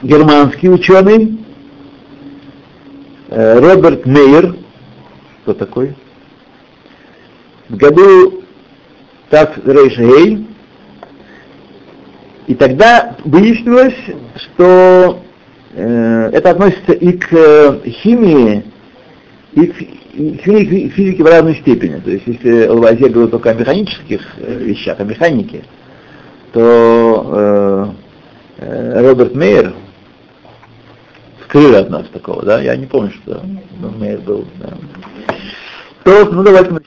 германский 0.01 0.69
ученый, 0.69 1.37
э, 3.29 3.59
Роберт 3.59 4.05
Мейер, 4.05 4.55
кто 5.41 5.53
такой, 5.53 5.95
в 7.69 7.77
году 7.77 8.43
так 9.29 9.57
Рейшгей, 9.65 10.47
и 12.47 12.55
тогда 12.55 13.17
выяснилось, 13.25 13.95
что 14.35 15.21
э, 15.73 16.29
это 16.31 16.51
относится 16.51 16.93
и 16.93 17.11
к 17.11 17.27
э, 17.33 17.89
химии, 17.89 18.63
и 19.51 19.65
к, 19.67 19.81
и 19.81 20.37
к 20.37 20.93
физике 20.93 21.23
в 21.23 21.27
разной 21.27 21.55
степени. 21.55 21.99
То 21.99 22.11
есть 22.11 22.25
если 22.25 22.67
Лавазье 22.67 23.09
говорил 23.09 23.29
только 23.29 23.51
о 23.51 23.53
механических 23.53 24.21
э, 24.37 24.59
вещах, 24.59 24.99
о 24.99 25.03
механике, 25.03 25.65
то 26.53 27.93
э, 28.59 28.65
э, 28.65 29.07
Роберт 29.07 29.35
Мейер 29.35 29.73
скрыл 31.43 31.75
от 31.75 31.89
нас 31.89 32.07
такого, 32.13 32.43
да? 32.43 32.61
Я 32.61 32.77
не 32.77 32.85
помню, 32.85 33.11
что 33.11 33.41
Мейер 33.99 34.21
был. 34.21 34.45
Да. 34.59 34.73
То, 36.05 36.23
ну 36.31 36.43
давайте 36.43 36.71
мы 36.71 36.79